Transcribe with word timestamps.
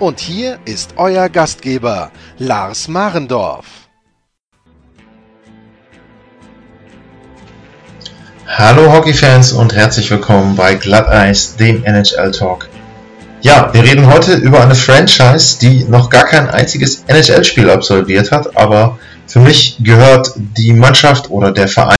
Und 0.00 0.18
hier 0.18 0.58
ist 0.64 0.94
euer 0.96 1.28
Gastgeber, 1.28 2.10
Lars 2.38 2.88
Marendorf. 2.88 3.66
Hallo 8.46 8.90
Hockeyfans 8.94 9.52
und 9.52 9.74
herzlich 9.74 10.10
willkommen 10.10 10.56
bei 10.56 10.76
Glatteis, 10.76 11.54
dem 11.56 11.84
NHL 11.84 12.30
Talk. 12.30 12.70
Ja, 13.42 13.68
wir 13.74 13.82
reden 13.82 14.06
heute 14.06 14.36
über 14.36 14.62
eine 14.62 14.74
Franchise, 14.74 15.58
die 15.58 15.84
noch 15.84 16.08
gar 16.08 16.24
kein 16.24 16.48
einziges 16.48 17.04
NHL-Spiel 17.06 17.68
absolviert 17.68 18.32
hat, 18.32 18.56
aber 18.56 18.98
für 19.26 19.40
mich 19.40 19.76
gehört 19.80 20.32
die 20.34 20.72
Mannschaft 20.72 21.28
oder 21.28 21.52
der 21.52 21.68
Verein 21.68 21.96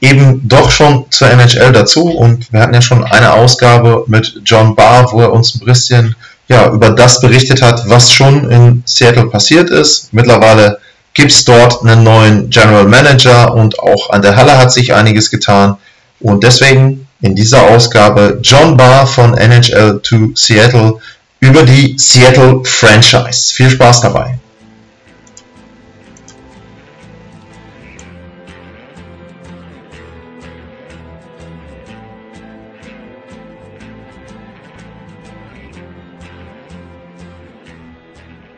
eben 0.00 0.48
doch 0.48 0.70
schon 0.70 1.04
zur 1.10 1.28
NHL 1.30 1.72
dazu 1.72 2.08
und 2.08 2.50
wir 2.54 2.60
hatten 2.60 2.74
ja 2.74 2.80
schon 2.80 3.04
eine 3.04 3.34
Ausgabe 3.34 4.04
mit 4.06 4.40
John 4.46 4.74
Barr, 4.74 5.12
wo 5.12 5.20
er 5.20 5.32
uns 5.34 5.54
ein 5.54 5.66
bisschen 5.66 6.16
ja, 6.48 6.70
über 6.70 6.90
das 6.90 7.20
berichtet 7.20 7.62
hat, 7.62 7.88
was 7.88 8.10
schon 8.10 8.50
in 8.50 8.82
Seattle 8.86 9.26
passiert 9.26 9.70
ist. 9.70 10.12
Mittlerweile 10.12 10.78
gibt 11.14 11.32
es 11.32 11.44
dort 11.44 11.82
einen 11.82 12.04
neuen 12.04 12.50
General 12.50 12.84
Manager 12.84 13.54
und 13.54 13.78
auch 13.78 14.10
an 14.10 14.22
der 14.22 14.36
Halle 14.36 14.56
hat 14.58 14.72
sich 14.72 14.94
einiges 14.94 15.30
getan. 15.30 15.76
Und 16.20 16.44
deswegen 16.44 17.08
in 17.20 17.34
dieser 17.34 17.62
Ausgabe 17.62 18.38
John 18.42 18.76
Barr 18.76 19.06
von 19.06 19.36
NHL 19.36 20.00
to 20.02 20.30
Seattle 20.34 21.00
über 21.40 21.62
die 21.62 21.96
Seattle 21.98 22.60
Franchise. 22.64 23.54
Viel 23.54 23.70
Spaß 23.70 24.02
dabei. 24.02 24.38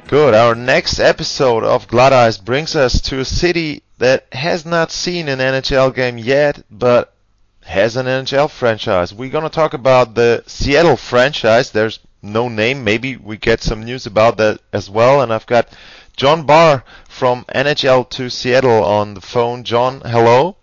Good. 0.08 0.32
Our 0.32 0.54
next 0.54 1.00
episode 1.00 1.64
of 1.64 1.86
Glatteis 1.86 2.42
brings 2.42 2.74
us 2.74 2.98
to 3.02 3.20
a 3.20 3.26
city 3.26 3.82
that 3.98 4.26
has 4.32 4.64
not 4.64 4.90
seen 4.90 5.28
an 5.28 5.38
NHL 5.38 5.94
game 5.94 6.16
yet, 6.16 6.64
but 6.70 7.12
has 7.60 7.94
an 7.96 8.06
NHL 8.06 8.48
franchise. 8.48 9.12
We're 9.12 9.28
going 9.28 9.44
to 9.44 9.50
talk 9.50 9.74
about 9.74 10.14
the 10.14 10.44
Seattle 10.46 10.96
franchise. 10.96 11.72
There's 11.72 12.00
no 12.22 12.48
name. 12.48 12.84
Maybe 12.84 13.16
we 13.16 13.36
get 13.36 13.60
some 13.60 13.84
news 13.84 14.06
about 14.06 14.38
that 14.38 14.60
as 14.72 14.88
well. 14.88 15.20
And 15.20 15.30
I've 15.30 15.44
got 15.44 15.68
John 16.16 16.46
Barr 16.46 16.84
from 17.06 17.44
NHL 17.54 18.08
to 18.08 18.30
Seattle 18.30 18.82
on 18.82 19.12
the 19.12 19.20
phone. 19.20 19.62
John, 19.62 20.00
hello. 20.00 20.56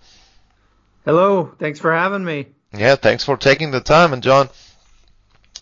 Hello. 1.06 1.54
Thanks 1.60 1.80
for 1.80 1.94
having 1.94 2.26
me. 2.26 2.48
Yeah, 2.73 2.96
thanks 2.96 3.23
for 3.23 3.38
taking 3.38 3.70
the 3.70 3.80
time. 3.80 4.12
And 4.12 4.23
John, 4.23 4.50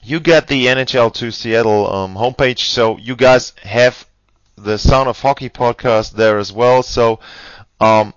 you 0.04 0.20
get 0.20 0.48
the 0.48 0.68
NHL 0.68 1.14
to 1.16 1.32
Seattle 1.32 1.92
um, 1.92 2.16
homepage, 2.16 2.60
so 2.60 2.98
you 2.98 3.16
guys 3.16 3.54
have 3.64 4.06
the 4.58 4.78
Sound 4.78 5.10
of 5.10 5.20
Hockey 5.20 5.50
podcast 5.50 6.12
there 6.12 6.38
as 6.38 6.52
well. 6.52 6.84
So, 6.84 7.20
um, 7.80 8.14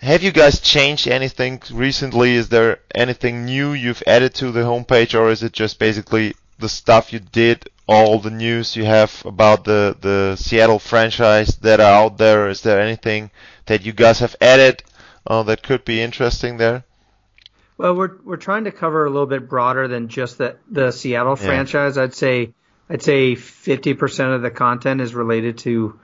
have 0.00 0.22
you 0.22 0.32
guys 0.32 0.60
changed 0.60 1.08
anything 1.08 1.62
recently? 1.72 2.34
Is 2.34 2.48
there 2.48 2.80
anything 2.94 3.44
new 3.44 3.72
you've 3.72 4.02
added 4.06 4.34
to 4.34 4.50
the 4.50 4.60
homepage, 4.60 5.18
or 5.18 5.30
is 5.30 5.42
it 5.42 5.52
just 5.52 5.78
basically 5.78 6.34
the 6.58 6.68
stuff 6.68 7.12
you 7.12 7.20
did, 7.20 7.68
all 7.86 8.18
the 8.18 8.30
news 8.30 8.76
you 8.76 8.84
have 8.84 9.22
about 9.24 9.64
the 9.64 9.96
the 10.00 10.36
Seattle 10.36 10.78
franchise 10.78 11.56
that 11.58 11.80
are 11.80 12.04
out 12.04 12.18
there? 12.18 12.48
Is 12.48 12.62
there 12.62 12.80
anything 12.80 13.30
that 13.66 13.84
you 13.84 13.92
guys 13.92 14.18
have 14.18 14.36
added 14.40 14.82
uh, 15.26 15.42
that 15.44 15.62
could 15.62 15.84
be 15.84 16.00
interesting 16.00 16.56
there? 16.56 16.84
Well, 17.78 17.94
we're 17.94 18.16
we're 18.24 18.36
trying 18.36 18.64
to 18.64 18.72
cover 18.72 19.06
a 19.06 19.10
little 19.10 19.26
bit 19.26 19.48
broader 19.48 19.86
than 19.88 20.08
just 20.08 20.38
the 20.38 20.56
the 20.70 20.90
Seattle 20.90 21.36
Yeah. 21.38 21.46
franchise. 21.46 21.96
I'd 21.96 22.14
say 22.14 22.52
I'd 22.90 23.02
say 23.02 23.34
50% 23.34 24.34
of 24.34 24.42
the 24.42 24.50
content 24.50 25.00
is 25.00 25.14
related 25.14 25.58
to 25.58 25.98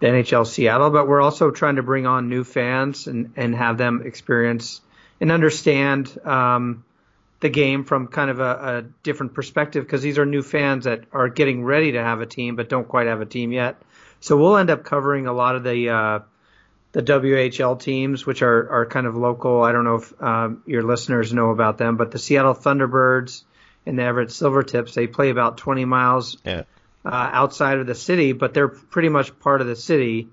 the 0.00 0.06
NHL 0.06 0.46
Seattle, 0.46 0.90
but 0.90 1.08
we're 1.08 1.20
also 1.20 1.50
trying 1.50 1.76
to 1.76 1.82
bring 1.82 2.06
on 2.06 2.28
new 2.28 2.44
fans 2.44 3.06
and 3.06 3.32
and 3.36 3.54
have 3.54 3.76
them 3.76 4.02
experience 4.04 4.80
and 5.20 5.30
understand 5.30 6.16
um, 6.24 6.84
the 7.40 7.48
game 7.50 7.84
from 7.84 8.06
kind 8.06 8.30
of 8.30 8.40
a, 8.40 8.78
a 8.78 8.82
different 9.02 9.34
perspective 9.34 9.84
because 9.84 10.00
these 10.02 10.18
are 10.18 10.24
new 10.26 10.42
fans 10.42 10.84
that 10.84 11.04
are 11.12 11.28
getting 11.28 11.62
ready 11.62 11.92
to 11.92 12.02
have 12.02 12.20
a 12.20 12.26
team 12.26 12.56
but 12.56 12.68
don't 12.68 12.88
quite 12.88 13.06
have 13.06 13.20
a 13.20 13.26
team 13.26 13.52
yet. 13.52 13.76
So 14.20 14.36
we'll 14.36 14.56
end 14.56 14.70
up 14.70 14.82
covering 14.84 15.26
a 15.26 15.32
lot 15.32 15.56
of 15.56 15.62
the 15.62 15.90
uh, 15.90 16.18
the 16.92 17.02
WHL 17.02 17.78
teams, 17.80 18.24
which 18.24 18.42
are, 18.42 18.70
are 18.70 18.86
kind 18.86 19.06
of 19.06 19.16
local. 19.16 19.62
I 19.62 19.72
don't 19.72 19.84
know 19.84 19.96
if 19.96 20.22
um, 20.22 20.62
your 20.66 20.82
listeners 20.82 21.32
know 21.32 21.50
about 21.50 21.78
them, 21.78 21.96
but 21.96 22.10
the 22.10 22.18
Seattle 22.18 22.54
Thunderbirds 22.54 23.42
and 23.86 23.98
the 23.98 24.02
Everett 24.04 24.30
Silvertips, 24.30 24.94
they 24.94 25.06
play 25.06 25.30
about 25.30 25.58
20 25.58 25.84
miles 25.84 26.36
Yeah. 26.44 26.62
uh, 27.04 27.08
outside 27.32 27.78
of 27.78 27.86
the 27.86 27.94
city, 27.94 28.32
but 28.32 28.54
they're 28.54 28.68
pretty 28.68 29.08
much 29.10 29.38
part 29.38 29.60
of 29.60 29.66
the 29.66 29.76
city. 29.76 30.28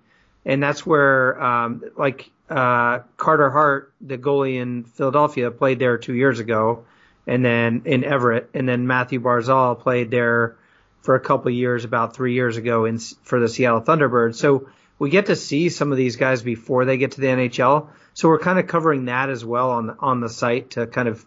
And 0.46 0.62
that's 0.64 0.86
where, 0.86 1.42
um, 1.42 1.84
like, 1.98 2.30
uh, 2.50 3.00
Carter 3.18 3.50
Hart, 3.50 3.92
the 4.00 4.18
goalie 4.18 4.56
in 4.62 4.84
Philadelphia, 4.84 5.52
played 5.52 5.80
there 5.80 5.98
two 5.98 6.14
years 6.14 6.40
ago, 6.40 6.86
and 7.28 7.44
then 7.44 7.82
in 7.86 8.04
Everett, 8.04 8.50
and 8.54 8.70
then 8.70 8.86
Mathew 8.88 9.20
Barzal 9.20 9.80
played 9.80 10.12
there 10.12 10.56
for 11.02 11.16
a 11.16 11.20
couple 11.20 11.50
of 11.50 11.56
years, 11.56 11.84
about 11.86 12.16
three 12.16 12.34
years 12.34 12.58
ago, 12.58 12.86
in 12.86 13.00
for 13.00 13.40
the 13.40 13.48
Seattle 13.50 13.82
Thunderbirds. 13.82 14.36
So 14.36 14.70
we 14.98 15.10
get 15.10 15.28
to 15.28 15.36
see 15.36 15.70
some 15.70 15.92
of 15.92 15.98
these 15.98 16.16
guys 16.16 16.42
before 16.42 16.86
they 16.86 16.98
get 16.98 17.12
to 17.12 17.22
the 17.22 17.28
NHL. 17.28 17.88
So 18.14 18.30
we're 18.30 18.40
kind 18.40 18.60
of 18.60 18.68
covering 18.68 19.06
that 19.06 19.30
as 19.30 19.44
well 19.44 19.72
on 19.72 19.88
the, 19.88 19.96
on 20.00 20.22
the 20.22 20.30
site 20.30 20.72
to 20.72 20.88
kind 20.88 21.08
of 21.08 21.26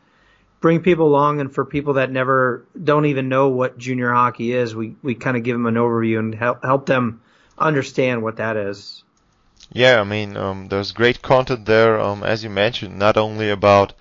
bring 0.61 0.81
people 0.81 1.07
along, 1.07 1.41
and 1.41 1.53
for 1.53 1.65
people 1.65 1.95
that 1.95 2.11
never 2.11 2.67
don't 2.83 3.07
even 3.07 3.29
know 3.29 3.49
what 3.49 3.79
junior 3.79 4.13
hockey 4.13 4.53
is, 4.53 4.75
we 4.75 4.97
we 5.03 5.15
kind 5.15 5.37
of 5.37 5.43
give 5.43 5.55
them 5.55 5.67
an 5.67 5.75
overview 5.75 6.19
and 6.19 6.35
help 6.35 6.65
help 6.65 6.87
them 6.87 7.21
understand 7.59 8.23
what 8.23 8.37
that 8.37 8.57
is. 8.57 9.05
Yeah, 9.71 10.01
I 10.01 10.05
mean, 10.05 10.37
um, 10.37 10.69
there's 10.69 10.93
great 10.93 11.21
content 11.21 11.67
there, 11.67 12.01
um, 12.01 12.23
as 12.23 12.43
you 12.43 12.49
mentioned, 12.49 12.99
not 12.99 13.19
only 13.19 13.51
about 13.51 13.93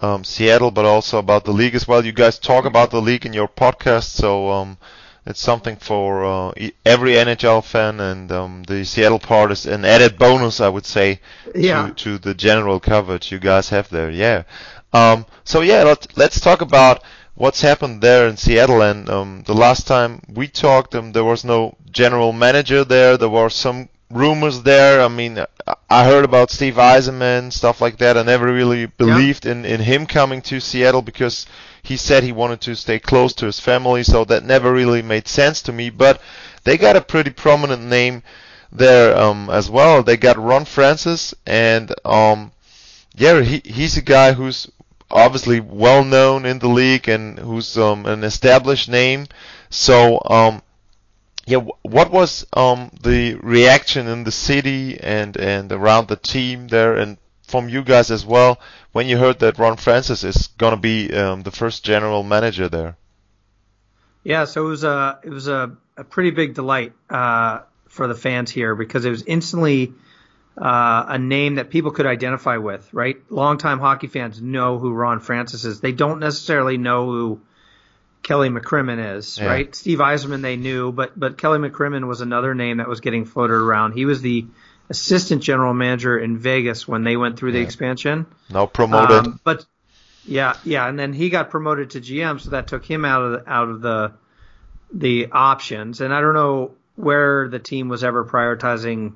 um, 0.00 0.22
Seattle, 0.22 0.70
but 0.70 0.84
also 0.84 1.18
about 1.18 1.44
the 1.44 1.52
league 1.52 1.74
as 1.74 1.88
well. 1.88 2.04
You 2.04 2.12
guys 2.12 2.38
talk 2.38 2.64
about 2.64 2.90
the 2.90 3.02
league 3.02 3.26
in 3.26 3.32
your 3.32 3.48
podcast, 3.48 4.04
so 4.04 4.50
um, 4.50 4.78
it's 5.26 5.40
something 5.40 5.76
for 5.76 6.24
uh, 6.24 6.52
e- 6.56 6.72
every 6.84 7.12
NHL 7.12 7.64
fan, 7.64 8.00
and 8.00 8.30
um, 8.32 8.62
the 8.64 8.84
Seattle 8.84 9.18
part 9.18 9.52
is 9.52 9.66
an 9.66 9.84
added 9.84 10.18
bonus, 10.18 10.60
I 10.60 10.68
would 10.68 10.86
say, 10.86 11.20
Yeah. 11.54 11.88
to, 11.88 11.94
to 11.94 12.18
the 12.18 12.34
general 12.34 12.80
coverage 12.80 13.30
you 13.30 13.38
guys 13.38 13.68
have 13.70 13.88
there. 13.90 14.10
Yeah. 14.10 14.44
Um, 14.92 15.26
so 15.44 15.60
yeah, 15.60 15.82
let, 15.84 16.16
let's 16.16 16.40
talk 16.40 16.60
about 16.62 17.02
what's 17.34 17.60
happened 17.60 18.02
there 18.02 18.26
in 18.28 18.36
Seattle. 18.36 18.82
And 18.82 19.08
um, 19.08 19.42
the 19.46 19.54
last 19.54 19.86
time 19.86 20.22
we 20.28 20.48
talked, 20.48 20.94
um, 20.94 21.12
there 21.12 21.24
was 21.24 21.44
no 21.44 21.76
general 21.90 22.32
manager 22.32 22.84
there. 22.84 23.16
There 23.16 23.28
were 23.28 23.50
some 23.50 23.88
rumors 24.10 24.62
there. 24.62 25.00
I 25.02 25.08
mean, 25.08 25.38
I- 25.38 25.46
I 25.92 26.04
heard 26.04 26.24
about 26.24 26.50
Steve 26.50 26.74
Yzerman, 26.74 27.52
stuff 27.52 27.80
like 27.80 27.98
that. 27.98 28.16
I 28.16 28.22
never 28.22 28.52
really 28.52 28.86
believed 28.86 29.44
in, 29.46 29.64
in 29.64 29.80
him 29.80 30.06
coming 30.06 30.40
to 30.42 30.60
Seattle 30.60 31.02
because 31.02 31.46
he 31.82 31.96
said 31.96 32.22
he 32.22 32.32
wanted 32.32 32.60
to 32.62 32.74
stay 32.76 32.98
close 32.98 33.32
to 33.34 33.46
his 33.46 33.60
family, 33.60 34.02
so 34.02 34.24
that 34.24 34.44
never 34.44 34.72
really 34.72 35.02
made 35.02 35.28
sense 35.28 35.62
to 35.62 35.72
me. 35.72 35.90
But 35.90 36.20
they 36.64 36.76
got 36.76 36.96
a 36.96 37.00
pretty 37.00 37.30
prominent 37.30 37.82
name 37.82 38.22
there 38.72 39.16
um, 39.16 39.50
as 39.50 39.70
well. 39.70 40.02
They 40.02 40.16
got 40.16 40.38
Ron 40.38 40.64
Francis, 40.64 41.34
and 41.46 41.94
um, 42.04 42.52
yeah, 43.16 43.40
he 43.42 43.62
he's 43.64 43.96
a 43.96 44.02
guy 44.02 44.32
who's 44.32 44.70
obviously 45.10 45.60
well 45.60 46.04
known 46.04 46.46
in 46.46 46.58
the 46.60 46.68
league 46.68 47.08
and 47.08 47.38
who's 47.38 47.76
um, 47.76 48.06
an 48.06 48.22
established 48.22 48.88
name. 48.88 49.26
So 49.68 50.20
um, 50.26 50.62
yeah, 51.46 51.58
wh- 51.58 51.84
what 51.84 52.10
was 52.12 52.46
um, 52.52 52.90
the 53.02 53.34
reaction 53.34 54.06
in 54.06 54.24
the 54.24 54.32
city 54.32 54.98
and 55.00 55.36
and 55.36 55.72
around 55.72 56.08
the 56.08 56.16
team 56.16 56.68
there, 56.68 56.96
and 56.96 57.16
from 57.50 57.68
you 57.68 57.82
guys 57.82 58.10
as 58.10 58.24
well 58.24 58.60
when 58.92 59.06
you 59.08 59.18
heard 59.18 59.40
that 59.40 59.58
Ron 59.58 59.76
Francis 59.76 60.24
is 60.24 60.48
gonna 60.58 60.76
be 60.76 61.12
um, 61.12 61.42
the 61.42 61.50
first 61.50 61.84
general 61.84 62.22
manager 62.22 62.68
there? 62.68 62.96
Yeah, 64.22 64.44
so 64.44 64.66
it 64.66 64.68
was 64.68 64.84
a 64.84 65.18
it 65.24 65.30
was 65.30 65.48
a, 65.48 65.76
a 65.96 66.04
pretty 66.04 66.30
big 66.30 66.54
delight 66.54 66.92
uh, 67.08 67.60
for 67.88 68.06
the 68.06 68.14
fans 68.14 68.50
here 68.50 68.74
because 68.74 69.04
it 69.04 69.10
was 69.10 69.22
instantly 69.22 69.92
uh, 70.60 71.04
a 71.08 71.18
name 71.18 71.54
that 71.54 71.70
people 71.70 71.90
could 71.90 72.06
identify 72.06 72.58
with. 72.58 72.88
Right, 72.92 73.16
longtime 73.30 73.80
hockey 73.80 74.06
fans 74.08 74.40
know 74.40 74.78
who 74.78 74.92
Ron 74.92 75.20
Francis 75.20 75.64
is. 75.64 75.80
They 75.80 75.92
don't 75.92 76.20
necessarily 76.20 76.76
know 76.76 77.06
who 77.06 77.40
Kelly 78.22 78.50
McCrimmon 78.50 79.16
is, 79.16 79.38
Yeah. 79.38 79.46
right? 79.46 79.74
Steve 79.74 79.98
Yzerman 79.98 80.42
they 80.42 80.56
knew, 80.56 80.92
but 80.92 81.18
but 81.18 81.38
Kelly 81.38 81.58
McCrimmon 81.58 82.06
was 82.06 82.20
another 82.20 82.54
name 82.54 82.76
that 82.76 82.88
was 82.88 83.00
getting 83.00 83.24
floated 83.24 83.54
around. 83.54 83.92
He 83.92 84.04
was 84.04 84.20
the 84.20 84.46
assistant 84.90 85.42
general 85.42 85.72
manager 85.72 86.18
in 86.18 86.36
Vegas 86.36 86.86
when 86.86 87.04
they 87.04 87.16
went 87.16 87.38
through 87.38 87.52
the 87.52 87.60
expansion. 87.60 88.26
Now 88.50 88.66
promoted. 88.66 89.26
Um, 89.26 89.40
but 89.44 89.64
yeah, 90.26 90.56
yeah, 90.64 90.86
and 90.88 90.98
then 90.98 91.12
he 91.12 91.30
got 91.30 91.50
promoted 91.50 91.90
to 91.90 92.00
GM, 92.00 92.40
so 92.40 92.50
that 92.50 92.66
took 92.66 92.84
him 92.84 93.04
out 93.04 93.22
of 93.22 93.32
the, 93.32 93.50
out 93.50 93.68
of 93.68 93.80
the 93.80 94.12
the 94.92 95.28
options. 95.30 96.00
And 96.00 96.12
I 96.12 96.20
don't 96.20 96.34
know 96.34 96.72
where 96.96 97.48
the 97.48 97.60
team 97.60 97.88
was 97.88 98.02
ever 98.02 98.24
prioritizing 98.24 99.14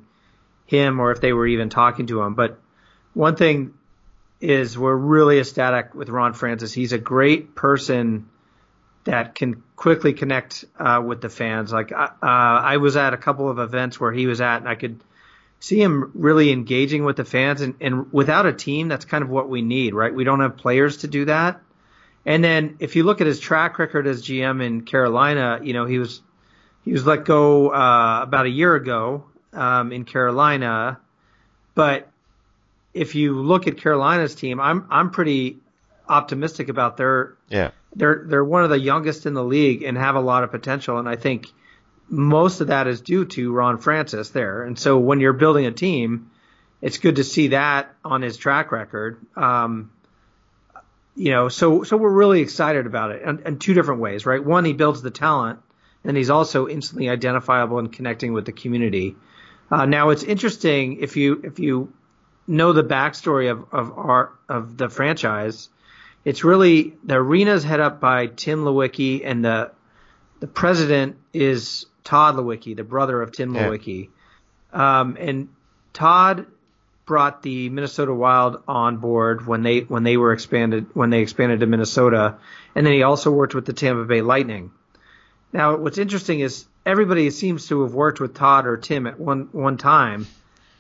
him 0.67 1.01
or 1.01 1.11
if 1.11 1.21
they 1.21 1.33
were 1.33 1.47
even 1.47 1.69
talking 1.69 2.07
to 2.07 2.23
him. 2.23 2.35
But 2.35 2.59
one 3.13 3.35
thing 3.35 3.75
is 4.41 4.79
we're 4.79 4.95
really 4.95 5.41
ecstatic 5.41 5.95
with 5.95 6.09
Ron 6.09 6.33
Francis. 6.33 6.73
He's 6.73 6.93
a 6.93 6.99
great 6.99 7.57
person 7.57 8.29
that 9.03 9.35
can 9.35 9.63
quickly 9.77 10.13
connect 10.13 10.65
uh, 10.79 11.03
with 11.05 11.21
the 11.21 11.29
fans. 11.29 11.73
Like 11.73 11.91
uh, 11.93 12.09
I 12.23 12.77
was 12.77 12.97
at 12.97 13.13
a 13.13 13.17
couple 13.17 13.51
of 13.51 13.59
events 13.59 13.99
where 13.99 14.13
he 14.13 14.27
was 14.27 14.41
at, 14.41 14.59
and 14.59 14.69
I 14.69 14.77
could 14.77 15.01
see 15.65 15.81
him 15.81 16.11
really 16.13 16.53
engaging 16.53 17.05
with 17.05 17.17
the 17.17 17.25
fans. 17.25 17.63
And, 17.63 17.75
and 17.81 18.13
without 18.13 18.45
a 18.45 18.53
team, 18.53 18.89
that's 18.89 19.07
kind 19.07 19.25
of 19.25 19.31
what 19.31 19.49
we 19.49 19.63
need, 19.63 19.95
right? 19.95 20.15
We 20.15 20.23
don't 20.23 20.41
have 20.41 20.59
players 20.59 20.99
to 20.99 21.09
do 21.09 21.25
that. 21.25 21.59
And 22.27 22.45
then 22.45 22.77
if 22.81 22.97
you 22.97 23.05
look 23.05 23.23
at 23.23 23.27
his 23.27 23.41
track 23.41 23.79
record 23.79 24.07
as 24.07 24.23
GM 24.23 24.63
in 24.63 24.83
Carolina, 24.83 25.61
you 25.63 25.73
know 25.73 25.87
he 25.87 25.99
was 25.99 26.21
he 26.85 26.93
was 26.93 27.07
let 27.07 27.25
go 27.25 27.71
uh, 27.71 28.21
about 28.23 28.45
a 28.45 28.51
year 28.51 28.75
ago 28.75 29.25
um, 29.55 29.91
in 29.91 30.05
Carolina, 30.05 31.01
but 31.75 32.09
if 32.93 33.15
you 33.15 33.41
look 33.41 33.67
at 33.67 33.77
Carolina's 33.79 34.35
team, 34.35 34.61
I'm 34.61 34.87
I'm 34.91 35.11
pretty 35.11 35.59
optimistic 36.09 36.69
about 36.71 36.97
their 36.97 37.37
yeah. 37.49 37.71
they're 37.95 38.25
they're 38.27 38.45
one 38.45 38.65
of 38.65 38.71
the 38.71 38.81
youngest 38.81 39.27
in 39.27 39.35
the 39.35 39.45
league 39.45 39.83
and 39.83 39.97
have 39.99 40.15
a 40.15 40.21
lot 40.21 40.45
of 40.45 40.51
potential 40.51 40.99
and 40.99 41.09
I 41.09 41.17
think 41.17 41.47
most 42.09 42.61
of 42.61 42.69
that 42.69 42.87
is 42.87 43.01
due 43.01 43.25
to 43.25 43.53
Ron 43.53 43.79
Francis 43.79 44.31
there. 44.31 44.63
And 44.63 44.79
so 44.79 44.99
when 44.99 45.21
you're 45.21 45.33
building 45.33 45.67
a 45.67 45.73
team, 45.73 46.31
it's 46.81 46.99
good 46.99 47.17
to 47.17 47.25
see 47.25 47.49
that 47.49 47.95
on 48.05 48.23
his 48.23 48.37
track 48.37 48.71
record. 48.73 49.19
Um, 49.37 49.91
you 51.17 51.31
know, 51.31 51.49
so 51.49 51.85
so 51.85 51.97
we're 51.97 52.11
really 52.11 52.41
excited 52.41 52.87
about 52.87 53.13
it 53.13 53.23
in, 53.23 53.39
in 53.47 53.59
two 53.59 53.73
different 53.73 54.01
ways, 54.01 54.27
right? 54.27 54.45
One, 54.45 54.65
he 54.65 54.73
builds 54.73 55.01
the 55.01 55.11
talent, 55.11 55.61
and 56.03 56.17
he's 56.17 56.31
also 56.31 56.69
instantly 56.69 57.09
identifiable 57.09 57.79
and 57.79 57.93
connecting 57.93 58.33
with 58.33 58.45
the 58.45 58.53
community. 58.53 59.17
Uh, 59.71 59.87
now, 59.87 60.11
it's 60.11 60.25
interesting 60.25 61.01
if 61.01 61.17
you 61.17 61.41
if 61.45 61.59
you 61.59 61.93
know 62.47 62.73
the 62.73 62.85
backstory 62.85 63.51
of 63.51 63.65
of 63.73 63.97
our 63.97 64.33
of 64.49 64.77
the 64.77 64.89
franchise. 64.89 65.69
It's 66.25 66.43
really 66.43 66.95
the 67.05 67.17
arena's 67.17 67.65
head 67.65 67.81
up 67.81 68.01
by 68.01 68.27
Tim 68.27 68.65
Leiweke, 68.65 69.23
and 69.25 69.45
the 69.45 69.71
the 70.41 70.47
president 70.47 71.17
is 71.33 71.87
Tod 72.05 72.37
Leiweke, 72.37 72.77
the 72.77 72.85
brother 72.85 73.21
of 73.21 73.33
Tim 73.33 73.55
Yeah. 73.55 73.69
Leiweke. 73.69 74.09
Um, 74.73 75.17
and 75.19 75.49
Tod 75.93 76.47
brought 77.07 77.43
the 77.43 77.69
Minnesota 77.69 78.15
Wild 78.15 78.63
on 78.67 78.97
board 78.99 79.47
when 79.47 79.63
they 79.63 79.81
when 79.81 80.05
they 80.05 80.17
were 80.17 80.33
expanded 80.33 80.87
when 80.95 81.11
they 81.11 81.21
expanded 81.21 81.61
to 81.61 81.67
Minnesota, 81.67 82.37
and 82.75 82.87
then 82.87 82.93
he 82.95 83.03
also 83.03 83.31
worked 83.31 83.55
with 83.55 83.67
the 83.67 83.73
Tampa 83.73 84.05
Bay 84.05 84.23
Lightning. 84.23 84.71
Now, 85.53 85.77
what's 85.77 85.99
interesting 85.99 86.41
is 86.41 86.65
everybody 86.85 87.31
seems 87.31 87.69
to 87.69 87.83
have 87.83 87.95
worked 87.95 88.21
with 88.21 88.35
Tod 88.35 88.67
or 88.67 88.77
Tim 88.77 89.07
at 89.07 89.19
one 89.21 89.49
one 89.53 89.77
time, 89.77 90.27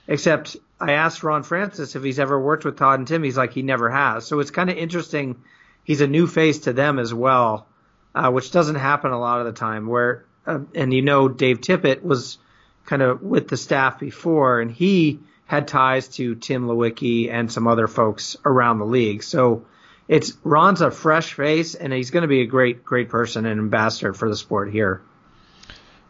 except 0.09 0.57
I 0.81 0.93
asked 0.93 1.23
Ron 1.23 1.43
Francis 1.45 1.95
if 1.95 2.03
he's 2.03 2.19
ever 2.19 2.41
worked 2.41 2.65
with 2.65 2.77
Tod 2.79 2.99
and 2.99 3.07
Tim. 3.09 3.23
He's 3.23 3.37
like 3.37 3.53
he 3.53 3.63
never 3.63 3.91
has. 3.91 4.27
So 4.27 4.41
it's 4.41 4.51
kind 4.51 4.71
of 4.71 4.77
interesting. 4.77 5.37
He's 5.85 6.01
a 6.01 6.07
new 6.09 6.27
face 6.27 6.61
to 6.61 6.73
them 6.73 6.99
as 6.99 7.13
well, 7.15 7.67
uh, 8.15 8.31
which 8.31 8.51
doesn't 8.51 8.77
happen 8.77 9.13
a 9.13 9.21
lot 9.21 9.41
of 9.41 9.47
the 9.47 9.53
time. 9.53 9.87
Where 9.87 10.25
uh, 10.47 10.61
and 10.75 10.93
you 10.93 11.03
know 11.03 11.29
Dave 11.29 11.61
Tippett 11.61 12.03
was 12.03 12.39
kind 12.87 13.03
of 13.03 13.23
with 13.23 13.49
the 13.49 13.57
staff 13.57 13.99
before, 13.99 14.61
and 14.61 14.71
he 14.71 15.21
had 15.47 15.69
ties 15.69 16.09
to 16.09 16.35
Tim 16.35 16.67
Leiweke 16.67 17.31
and 17.31 17.51
some 17.51 17.67
other 17.67 17.87
folks 17.87 18.37
around 18.45 18.79
the 18.79 18.87
league. 18.87 19.23
So 19.23 19.65
it's 20.09 20.33
Ron's 20.43 20.81
a 20.81 20.91
fresh 20.91 21.35
face, 21.35 21.75
and 21.75 21.93
he's 21.93 22.11
going 22.11 22.23
to 22.23 22.29
be 22.29 22.43
a 22.43 22.47
great, 22.47 22.85
great 22.85 23.09
person 23.09 23.47
and 23.47 23.59
ambassador 23.59 24.13
for 24.13 24.29
the 24.29 24.37
sport 24.37 24.71
here. 24.71 25.03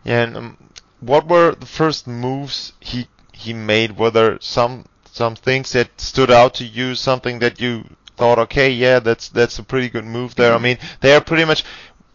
Yeah, 0.05 0.23
and 0.23 0.37
um, 0.37 0.57
what 1.01 1.29
were 1.29 1.55
the 1.55 1.67
first 1.67 2.07
moves 2.07 2.73
he 2.81 3.07
he 3.33 3.53
made? 3.53 3.99
Were 3.99 4.11
there 4.11 4.39
some 4.41 4.85
some 5.13 5.37
things 5.37 5.73
that 5.73 6.01
stood 6.01 6.31
out 6.31 6.55
to 6.55 6.65
you? 6.65 6.95
Something 6.95 7.39
that 7.41 7.61
you 7.61 7.85
thought, 8.17 8.39
okay, 8.39 8.71
yeah, 8.71 9.01
that's 9.01 9.29
that's 9.29 9.59
a 9.59 9.63
pretty 9.63 9.89
good 9.89 10.05
move 10.05 10.35
there. 10.35 10.55
I 10.55 10.59
mean, 10.59 10.79
they 11.01 11.15
are 11.15 11.21
pretty 11.21 11.45
much 11.45 11.65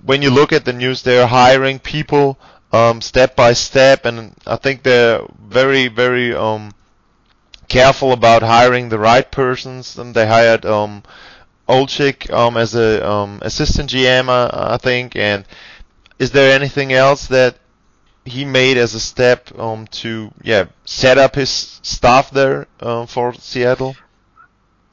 when 0.04 0.22
you 0.22 0.30
look 0.30 0.54
at 0.54 0.66
the 0.66 0.74
news, 0.74 1.04
they 1.04 1.19
are 1.19 1.28
hiring 1.28 1.80
people 1.80 2.40
um, 2.72 3.01
step 3.01 3.36
by 3.36 3.54
step, 3.54 4.06
and 4.06 4.34
I 4.46 4.56
think 4.56 4.84
they're 4.84 5.22
very 5.48 5.88
very 5.88 6.34
um, 6.36 6.74
careful 7.68 8.12
about 8.12 8.42
hiring 8.42 8.90
the 8.90 9.00
right 9.00 9.30
persons. 9.30 9.98
And 9.98 10.13
they 10.13 10.28
hired 10.28 10.66
um, 10.66 11.04
Olczyk 11.68 12.31
um, 12.31 12.57
as 12.57 12.75
a 12.75 13.07
um, 13.07 13.40
assistant 13.42 13.90
GM, 13.90 14.30
I, 14.30 14.74
I 14.74 14.78
think. 14.78 15.16
And 15.16 15.46
is 16.18 16.31
there 16.31 16.54
anything 16.54 16.92
else 16.92 17.28
that 17.28 17.57
he 18.25 18.46
made 18.46 18.78
as 18.78 18.94
a 18.94 19.00
step 19.00 19.57
um, 19.57 19.88
to 19.88 20.31
yeah 20.44 20.66
set 20.86 21.18
up 21.18 21.36
his 21.36 21.80
staff 21.81 22.31
there 22.31 22.68
um, 22.81 23.07
for 23.07 23.34
Seattle? 23.34 23.96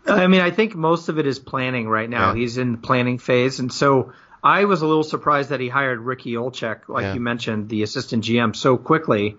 I 0.07 0.29
mean, 0.29 0.41
I 0.41 0.53
think 0.53 0.77
most 0.77 1.09
of 1.09 1.19
it 1.19 1.27
is 1.27 1.41
planning 1.41 1.89
right 1.89 2.09
now. 2.09 2.29
Yeah. 2.29 2.37
He's 2.37 2.59
in 2.59 2.73
the 2.73 2.79
planning 2.79 3.19
phase, 3.19 3.59
and 3.59 3.73
so 3.73 4.13
I 4.47 4.65
was 4.65 4.81
a 4.83 4.87
little 4.87 5.03
surprised 5.03 5.51
that 5.51 5.59
he 5.59 5.69
hired 5.69 5.99
Ricky 6.01 6.35
Olczyk, 6.35 6.89
like 6.89 7.03
Yeah. 7.03 7.15
you 7.15 7.21
mentioned, 7.21 7.69
the 7.69 7.83
assistant 7.83 8.23
GM, 8.25 8.55
so 8.55 8.77
quickly. 8.77 9.37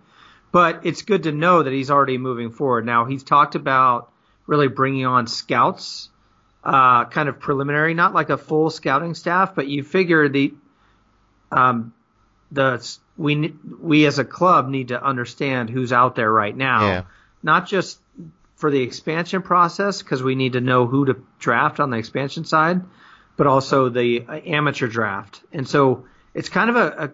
But 0.52 0.82
it's 0.84 1.02
good 1.04 1.24
to 1.24 1.32
know 1.32 1.64
that 1.64 1.72
he's 1.72 1.90
already 1.90 2.18
moving 2.18 2.52
forward. 2.52 2.86
Now 2.86 3.06
he's 3.06 3.24
talked 3.24 3.56
about 3.56 4.12
really 4.48 4.68
bringing 4.68 5.06
on 5.06 5.28
scouts, 5.28 6.10
uh, 6.64 7.06
kind 7.06 7.30
of 7.30 7.40
preliminary, 7.40 7.94
not 7.94 8.14
like 8.14 8.30
a 8.30 8.38
full 8.38 8.70
scouting 8.70 9.14
staff, 9.14 9.56
but 9.56 9.68
you 9.68 9.84
figure 9.84 10.28
the 10.28 10.54
um, 11.52 11.94
the 12.52 12.86
we 13.18 13.54
we 13.82 14.06
as 14.06 14.20
a 14.20 14.26
club 14.26 14.68
need 14.70 14.90
to 14.90 15.02
understand 15.02 15.70
who's 15.70 15.94
out 15.94 16.16
there 16.16 16.32
right 16.32 16.56
now, 16.56 16.88
Yeah. 16.88 17.02
not 17.44 17.68
just 17.68 18.00
for 18.56 18.72
the 18.72 18.82
expansion 18.82 19.42
process 19.42 20.02
because 20.02 20.22
we 20.24 20.36
need 20.36 20.54
to 20.54 20.62
know 20.62 20.86
who 20.88 21.06
to 21.06 21.16
draft 21.40 21.80
on 21.80 21.90
the 21.92 21.98
expansion 21.98 22.44
side, 22.44 22.82
but 23.38 23.48
also 23.48 23.90
the 23.90 24.26
uh, 24.28 24.40
amateur 24.46 24.88
draft. 24.88 25.42
And 25.54 25.68
so 25.68 26.06
it's 26.34 26.50
kind 26.50 26.70
of 26.70 26.76
a, 26.76 27.04
a 27.04 27.12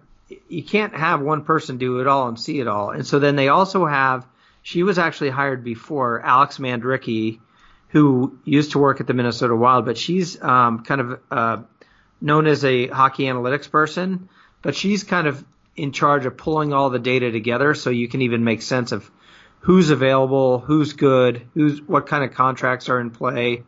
you 0.50 0.64
can't 0.64 0.96
have 0.96 1.22
one 1.22 1.44
person 1.44 1.78
do 1.78 2.00
it 2.00 2.08
all 2.08 2.28
and 2.28 2.40
see 2.40 2.60
it 2.60 2.68
all. 2.68 2.90
And 2.90 3.06
so 3.06 3.20
then 3.20 3.36
they 3.36 3.50
also 3.50 3.86
have 3.86 4.26
she 4.64 4.82
was 4.82 4.98
actually 4.98 5.30
hired 5.30 5.64
before 5.64 6.22
Alex 6.22 6.58
Mandrycky, 6.58 7.40
who 7.90 8.40
used 8.46 8.72
to 8.72 8.80
work 8.80 9.02
at 9.02 9.08
the 9.08 9.14
Minnesota 9.14 9.56
Wild, 9.56 9.86
but 9.86 9.98
she's 9.98 10.42
um, 10.42 10.84
kind 10.84 11.02
of 11.02 11.20
uh, 11.30 11.58
known 12.22 12.48
as 12.48 12.64
a 12.64 12.88
hockey 12.88 13.26
analytics 13.26 13.70
person, 13.70 14.30
but 14.62 14.74
she's 14.74 15.04
kind 15.04 15.28
of 15.28 15.44
in 15.76 15.92
charge 15.92 16.26
of 16.26 16.38
pulling 16.38 16.72
all 16.72 16.90
the 16.90 17.00
data 17.00 17.32
together 17.32 17.74
so 17.74 17.90
you 17.90 18.08
can 18.08 18.22
even 18.22 18.44
make 18.44 18.62
sense 18.62 18.94
of 18.94 19.10
who's 19.60 19.90
available, 19.90 20.60
who's 20.60 20.94
good, 20.94 21.46
who's 21.54 21.82
what 21.82 22.08
kind 22.08 22.24
of 22.24 22.34
contracts 22.34 22.90
are 22.90 23.00
in 23.00 23.12
play. 23.12 23.64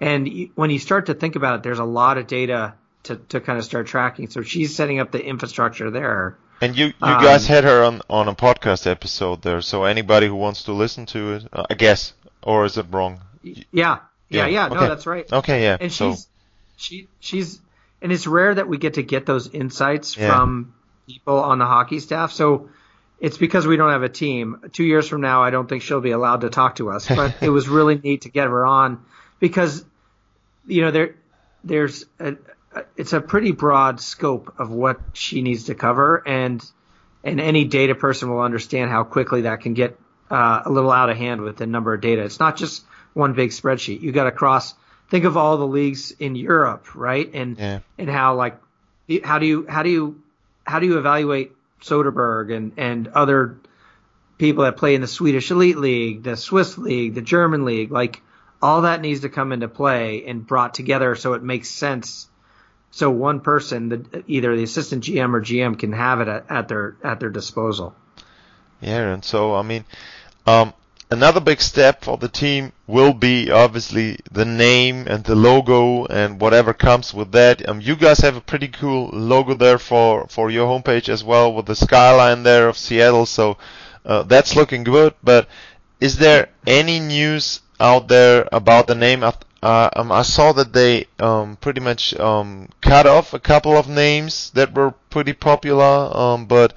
And 0.00 0.50
when 0.54 0.70
you 0.70 0.78
start 0.78 1.06
to 1.06 1.14
think 1.14 1.36
about 1.36 1.56
it, 1.56 1.62
there's 1.62 1.78
a 1.78 1.84
lot 1.84 2.18
of 2.18 2.26
data 2.26 2.74
to, 3.04 3.16
to 3.16 3.40
kind 3.40 3.58
of 3.58 3.64
start 3.64 3.86
tracking. 3.86 4.28
So 4.28 4.42
she's 4.42 4.74
setting 4.74 4.98
up 5.00 5.12
the 5.12 5.24
infrastructure 5.24 5.90
there. 5.90 6.36
And 6.60 6.76
you 6.76 6.86
you 6.86 6.92
Um, 7.02 7.22
guys 7.22 7.46
had 7.46 7.64
her 7.64 7.82
on 7.84 8.00
on 8.08 8.28
a 8.28 8.34
podcast 8.34 8.86
episode 8.86 9.42
there, 9.42 9.60
so 9.60 9.84
anybody 9.84 10.28
who 10.28 10.36
wants 10.36 10.64
to 10.64 10.72
listen 10.72 11.04
to 11.06 11.32
it, 11.34 11.48
uh, 11.52 11.64
I 11.68 11.74
guess, 11.74 12.14
or 12.42 12.64
is 12.64 12.78
it 12.78 12.86
wrong? 12.90 13.20
Yeah, 13.42 13.54
yeah, 13.72 13.98
Yeah, 14.28 14.46
yeah. 14.46 14.68
No, 14.68 14.80
that's 14.88 15.06
right. 15.06 15.30
Okay, 15.32 15.62
yeah. 15.64 15.76
and 15.80 15.92
so 15.92 16.12
she's 16.12 16.26
she 16.76 17.08
she's 17.20 17.60
and 18.00 18.12
it's 18.12 18.26
rare 18.26 18.54
that 18.54 18.68
we 18.68 18.78
get 18.78 18.94
to 18.94 19.02
get 19.02 19.26
those 19.26 19.48
insights 19.48 20.16
Yeah. 20.16 20.30
from 20.30 20.74
people 21.08 21.38
on 21.38 21.58
the 21.58 21.66
hockey 21.66 21.98
staff. 21.98 22.32
So 22.32 22.68
it's 23.20 23.36
because 23.36 23.66
we 23.66 23.76
don't 23.76 23.90
have 23.90 24.02
a 24.04 24.08
team. 24.08 24.60
Two 24.72 24.84
years 24.84 25.08
from 25.08 25.20
now, 25.20 25.42
I 25.42 25.50
don't 25.50 25.68
think 25.68 25.82
she'll 25.82 26.00
be 26.00 26.12
allowed 26.12 26.42
to 26.42 26.50
talk 26.50 26.76
to 26.76 26.90
us. 26.90 27.08
But 27.08 27.34
it 27.42 27.50
was 27.50 27.68
really 27.68 27.96
neat 27.98 28.22
to 28.22 28.28
get 28.30 28.46
her 28.46 28.64
on 28.64 29.04
because 29.44 29.84
you 30.66 30.80
know 30.80 30.90
there 30.90 31.16
there's 31.62 32.06
a, 32.18 32.36
it's 32.96 33.12
a 33.12 33.20
pretty 33.20 33.52
broad 33.52 34.00
scope 34.00 34.54
of 34.58 34.70
what 34.70 34.98
she 35.12 35.42
needs 35.42 35.64
to 35.64 35.74
cover 35.74 36.26
and 36.26 36.64
and 37.22 37.38
any 37.40 37.66
data 37.66 37.94
person 37.94 38.30
will 38.30 38.40
understand 38.40 38.90
how 38.90 39.04
quickly 39.04 39.42
that 39.42 39.60
can 39.60 39.74
get 39.74 39.98
uh, 40.30 40.62
a 40.64 40.70
little 40.70 40.90
out 40.90 41.10
of 41.10 41.18
hand 41.18 41.42
with 41.42 41.58
the 41.58 41.66
number 41.66 41.92
of 41.92 42.00
data. 42.00 42.22
It's 42.22 42.40
not 42.40 42.56
just 42.56 42.84
one 43.12 43.34
big 43.34 43.50
spreadsheet. 43.50 44.00
You 44.00 44.12
got 44.12 44.24
to 44.24 44.32
cross. 44.32 44.74
Think 45.10 45.26
of 45.26 45.36
all 45.36 45.58
the 45.58 45.66
leagues 45.66 46.10
in 46.12 46.36
Europe, 46.36 46.94
right? 46.94 47.30
And 47.34 47.58
Yeah. 47.58 47.80
and 47.98 48.08
how 48.08 48.36
like 48.36 48.56
how 49.22 49.38
do 49.38 49.44
you 49.46 49.66
how 49.68 49.82
do 49.82 49.90
you 49.90 50.22
how 50.66 50.78
do 50.78 50.86
you 50.86 50.96
evaluate 50.96 51.52
Soderberg 51.82 52.50
and 52.56 52.72
and 52.78 53.08
other 53.08 53.58
people 54.38 54.64
that 54.64 54.78
play 54.78 54.94
in 54.94 55.02
the 55.02 55.06
Swedish 55.06 55.50
Elite 55.50 55.76
League, 55.76 56.22
the 56.22 56.36
Swiss 56.36 56.78
League, 56.78 57.12
the 57.14 57.20
German 57.22 57.66
League, 57.66 57.92
like 57.92 58.22
all 58.64 58.82
that 58.82 59.00
needs 59.00 59.20
to 59.20 59.28
come 59.28 59.52
into 59.52 59.68
play 59.68 60.24
and 60.26 60.46
brought 60.46 60.74
together 60.74 61.14
so 61.14 61.34
it 61.34 61.42
makes 61.42 61.68
sense 61.68 62.28
so 62.94 63.10
one 63.10 63.40
person, 63.40 63.88
the, 63.88 64.24
either 64.28 64.56
the 64.56 64.62
assistant 64.62 65.02
GM 65.02 65.34
or 65.34 65.40
GM, 65.40 65.76
can 65.76 65.92
have 65.92 66.20
it 66.20 66.28
at, 66.28 66.48
at 66.48 66.68
their 66.68 66.96
at 67.02 67.18
their 67.18 67.28
disposal. 67.28 67.92
Yeah, 68.80 69.12
and 69.12 69.24
so 69.24 69.52
I 69.56 69.62
mean, 69.62 69.84
um, 70.46 70.72
another 71.10 71.40
big 71.40 71.60
step 71.60 72.04
for 72.04 72.16
the 72.16 72.28
team 72.28 72.72
will 72.86 73.12
be 73.12 73.50
obviously 73.50 74.20
the 74.30 74.44
name 74.44 75.08
and 75.08 75.24
the 75.24 75.34
logo 75.34 76.06
and 76.06 76.40
whatever 76.40 76.72
comes 76.72 77.12
with 77.12 77.32
that. 77.32 77.68
Um, 77.68 77.80
you 77.80 77.96
guys 77.96 78.20
have 78.20 78.36
a 78.36 78.40
pretty 78.40 78.68
cool 78.68 79.08
logo 79.12 79.54
there 79.54 79.78
for 79.78 80.28
for 80.28 80.48
your 80.48 80.68
homepage 80.68 81.08
as 81.08 81.24
well 81.24 81.52
with 81.52 81.66
the 81.66 81.74
skyline 81.74 82.44
there 82.44 82.68
of 82.68 82.78
Seattle, 82.78 83.26
so 83.26 83.56
uh, 84.04 84.22
that's 84.22 84.54
looking 84.54 84.84
good. 84.84 85.14
But 85.20 85.48
is 85.98 86.18
there 86.18 86.50
any 86.64 87.00
news 87.00 87.60
out 87.84 88.08
there 88.08 88.48
about 88.50 88.86
the 88.86 88.94
name? 88.94 89.22
Uh, 89.22 89.88
um, 89.96 90.12
I 90.12 90.22
saw 90.22 90.52
that 90.52 90.72
they 90.72 91.06
um, 91.18 91.56
pretty 91.56 91.80
much 91.80 92.14
um, 92.18 92.68
cut 92.80 93.06
off 93.06 93.34
a 93.34 93.38
couple 93.38 93.76
of 93.76 93.88
names 93.88 94.50
that 94.54 94.74
were 94.74 94.92
pretty 95.10 95.32
popular, 95.32 96.10
um, 96.16 96.46
but 96.46 96.74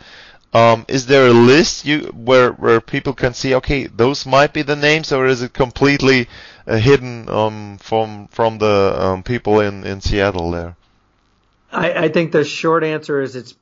um, 0.54 0.86
is 0.88 1.06
there 1.06 1.28
a 1.28 1.34
list 1.34 1.86
you 1.86 2.00
where 2.16 2.52
where 2.54 2.80
people 2.80 3.14
can 3.14 3.34
see 3.34 3.54
okay 3.56 3.88
those 3.88 4.26
might 4.26 4.54
be 4.54 4.64
the 4.64 4.76
names 4.76 5.12
or 5.12 5.28
is 5.28 5.42
it 5.42 5.52
completely 5.54 6.28
uh, 6.66 6.78
hidden 6.78 7.28
um, 7.30 7.78
from 7.78 8.28
from 8.28 8.58
the 8.58 8.96
um, 8.98 9.24
people 9.24 9.60
in, 9.60 9.84
in 9.86 10.00
Seattle 10.02 10.52
there? 10.52 10.76
I, 11.72 12.06
I 12.06 12.10
think 12.10 12.32
the 12.32 12.46
short 12.46 12.84
answer 12.84 13.22
is 13.22 13.36
it's 13.36 13.54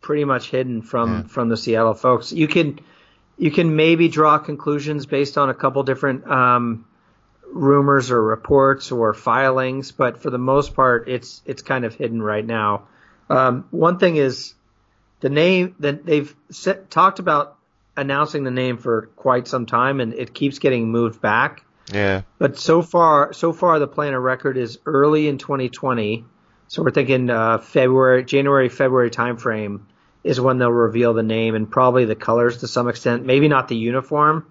pretty 0.00 0.24
much 0.24 0.50
hidden 0.50 0.82
from 0.82 1.08
Yeah. 1.10 1.22
from 1.28 1.48
the 1.48 1.56
Seattle 1.56 1.94
folks. 1.94 2.32
You 2.32 2.46
can 2.46 2.78
you 3.36 3.50
can 3.50 3.74
maybe 3.74 4.08
draw 4.08 4.38
conclusions 4.38 5.06
based 5.06 5.36
on 5.36 5.50
a 5.50 5.54
couple 5.54 5.82
different 5.82 6.24
um, 6.26 6.84
rumors 7.52 8.10
or 8.10 8.22
reports 8.22 8.92
or 8.92 9.14
filings, 9.14 9.92
but 9.92 10.22
for 10.22 10.30
the 10.30 10.38
most 10.38 10.74
part, 10.74 11.08
it's 11.08 11.42
it's 11.44 11.62
kind 11.62 11.84
of 11.84 11.94
hidden 11.94 12.22
right 12.22 12.44
now. 12.44 12.88
Um, 13.30 13.66
one 13.70 13.98
thing 13.98 14.16
is 14.16 14.54
the 15.20 15.28
name 15.28 15.74
that 15.80 16.04
they've 16.04 16.34
set, 16.50 16.90
talked 16.90 17.18
about 17.18 17.56
announcing 17.96 18.44
the 18.44 18.50
name 18.50 18.78
for 18.78 19.10
quite 19.16 19.48
some 19.48 19.66
time, 19.66 20.00
and 20.00 20.14
it 20.14 20.32
keeps 20.32 20.58
getting 20.58 20.90
moved 20.90 21.20
back. 21.20 21.64
Yeah, 21.92 22.22
But 22.38 22.58
so 22.58 22.82
far, 22.82 23.32
so 23.32 23.52
far 23.52 23.78
the 23.78 23.88
plan 23.88 24.12
of 24.12 24.22
record 24.22 24.58
is 24.58 24.78
early 24.84 25.26
in 25.26 25.38
2020. 25.38 26.24
So 26.68 26.82
we're 26.82 26.90
thinking 26.90 27.30
uh, 27.30 27.58
February, 27.58 28.24
January, 28.24 28.68
February 28.68 29.10
timeframe 29.10 29.80
is 30.22 30.38
when 30.38 30.58
they'll 30.58 30.70
reveal 30.70 31.14
the 31.14 31.22
name 31.22 31.54
and 31.54 31.70
probably 31.70 32.04
the 32.04 32.14
colors 32.14 32.58
to 32.58 32.68
some 32.68 32.88
extent. 32.88 33.24
Maybe 33.24 33.48
not 33.48 33.68
the 33.68 33.76
uniform, 33.76 34.46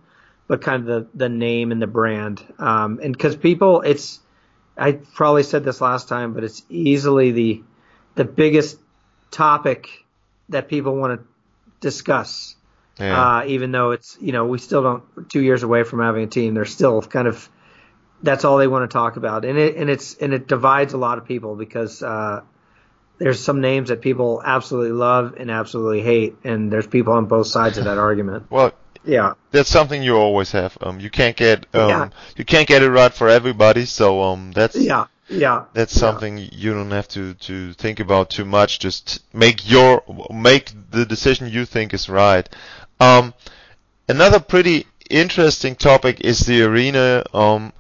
but 0.48 0.62
kind 0.62 0.82
of 0.82 0.86
the 0.88 1.18
the 1.18 1.30
name 1.30 1.72
and 1.72 1.82
the 1.82 1.88
brand. 1.88 2.44
Um, 2.60 3.00
and 3.02 3.14
because 3.14 3.36
people, 3.36 3.82
it's 3.82 4.20
I 4.78 4.94
probably 4.94 5.44
said 5.44 5.64
this 5.64 5.82
last 5.82 6.08
time, 6.08 6.34
but 6.34 6.44
it's 6.44 6.64
easily 6.70 7.32
the 7.32 7.64
the 8.16 8.26
biggest 8.26 8.78
topic 9.32 9.90
that 10.50 10.70
people 10.70 10.96
want 10.96 11.20
to 11.20 11.28
discuss 11.80 12.56
yeah, 13.00 13.40
uh, 13.40 13.46
even 13.46 13.72
though 13.72 13.92
it's 13.92 14.18
you 14.20 14.32
know 14.32 14.46
we 14.46 14.58
still 14.58 14.82
don't 14.82 15.30
two 15.30 15.42
years 15.42 15.64
away 15.64 15.84
from 15.84 16.00
having 16.00 16.24
a 16.24 16.28
team. 16.28 16.54
They're 16.54 16.66
still 16.66 17.02
kind 17.02 17.28
of 17.28 17.50
that's 18.24 18.44
all 18.44 18.58
they 18.58 18.68
want 18.68 18.90
to 18.90 18.94
talk 18.94 19.18
about, 19.18 19.46
and 19.46 19.58
it 19.58 19.76
and 19.76 19.90
it's 19.90 20.16
and 20.16 20.34
it 20.34 20.48
divides 20.48 20.94
a 20.94 20.98
lot 20.98 21.18
of 21.18 21.26
people 21.26 21.56
because 21.56 22.02
uh, 22.02 22.42
there's 23.20 23.40
some 23.40 23.62
names 23.62 23.90
that 23.90 24.02
people 24.02 24.42
absolutely 24.44 24.94
love 24.94 25.36
and 25.38 25.52
absolutely 25.52 26.02
hate, 26.02 26.38
and 26.44 26.72
there's 26.72 26.88
people 26.88 27.14
on 27.14 27.26
both 27.26 27.48
sides 27.48 27.78
of 27.78 27.86
that 27.86 27.98
argument. 27.98 28.50
well. 28.50 28.74
Yeah, 29.06 29.34
That's 29.52 29.70
something 29.70 30.02
you 30.04 30.16
always 30.18 30.52
have. 30.52 30.78
Um, 30.82 31.00
you 31.00 31.10
can't 31.10 31.36
get 31.36 31.66
um, 31.74 31.90
Yeah. 31.90 32.10
you 32.36 32.46
can't 32.46 32.68
get 32.68 32.84
it 32.84 32.90
right 32.90 33.14
for 33.14 33.30
everybody. 33.30 33.86
So 33.86 34.22
um, 34.22 34.52
that's 34.54 34.76
yeah, 34.76 35.06
yeah. 35.30 35.66
That's 35.74 35.94
Yeah. 35.96 36.00
something 36.00 36.38
you 36.52 36.74
don't 36.74 36.92
have 36.92 37.08
to, 37.10 37.34
to 37.34 37.74
think 37.74 38.00
about 38.00 38.30
too 38.30 38.46
much. 38.46 38.80
Just 38.80 39.24
make 39.34 39.70
your 39.70 40.04
make 40.32 40.72
the 40.92 41.06
decision 41.06 41.50
you 41.50 41.66
think 41.66 41.94
is 41.94 42.10
right. 42.10 42.48
Um, 43.00 43.34
another 44.10 44.40
pretty 44.40 44.88
interesting 45.10 45.76
topic 45.76 46.22
is 46.22 46.40
the 46.42 46.62
arena. 46.64 47.24
Um, 47.34 47.74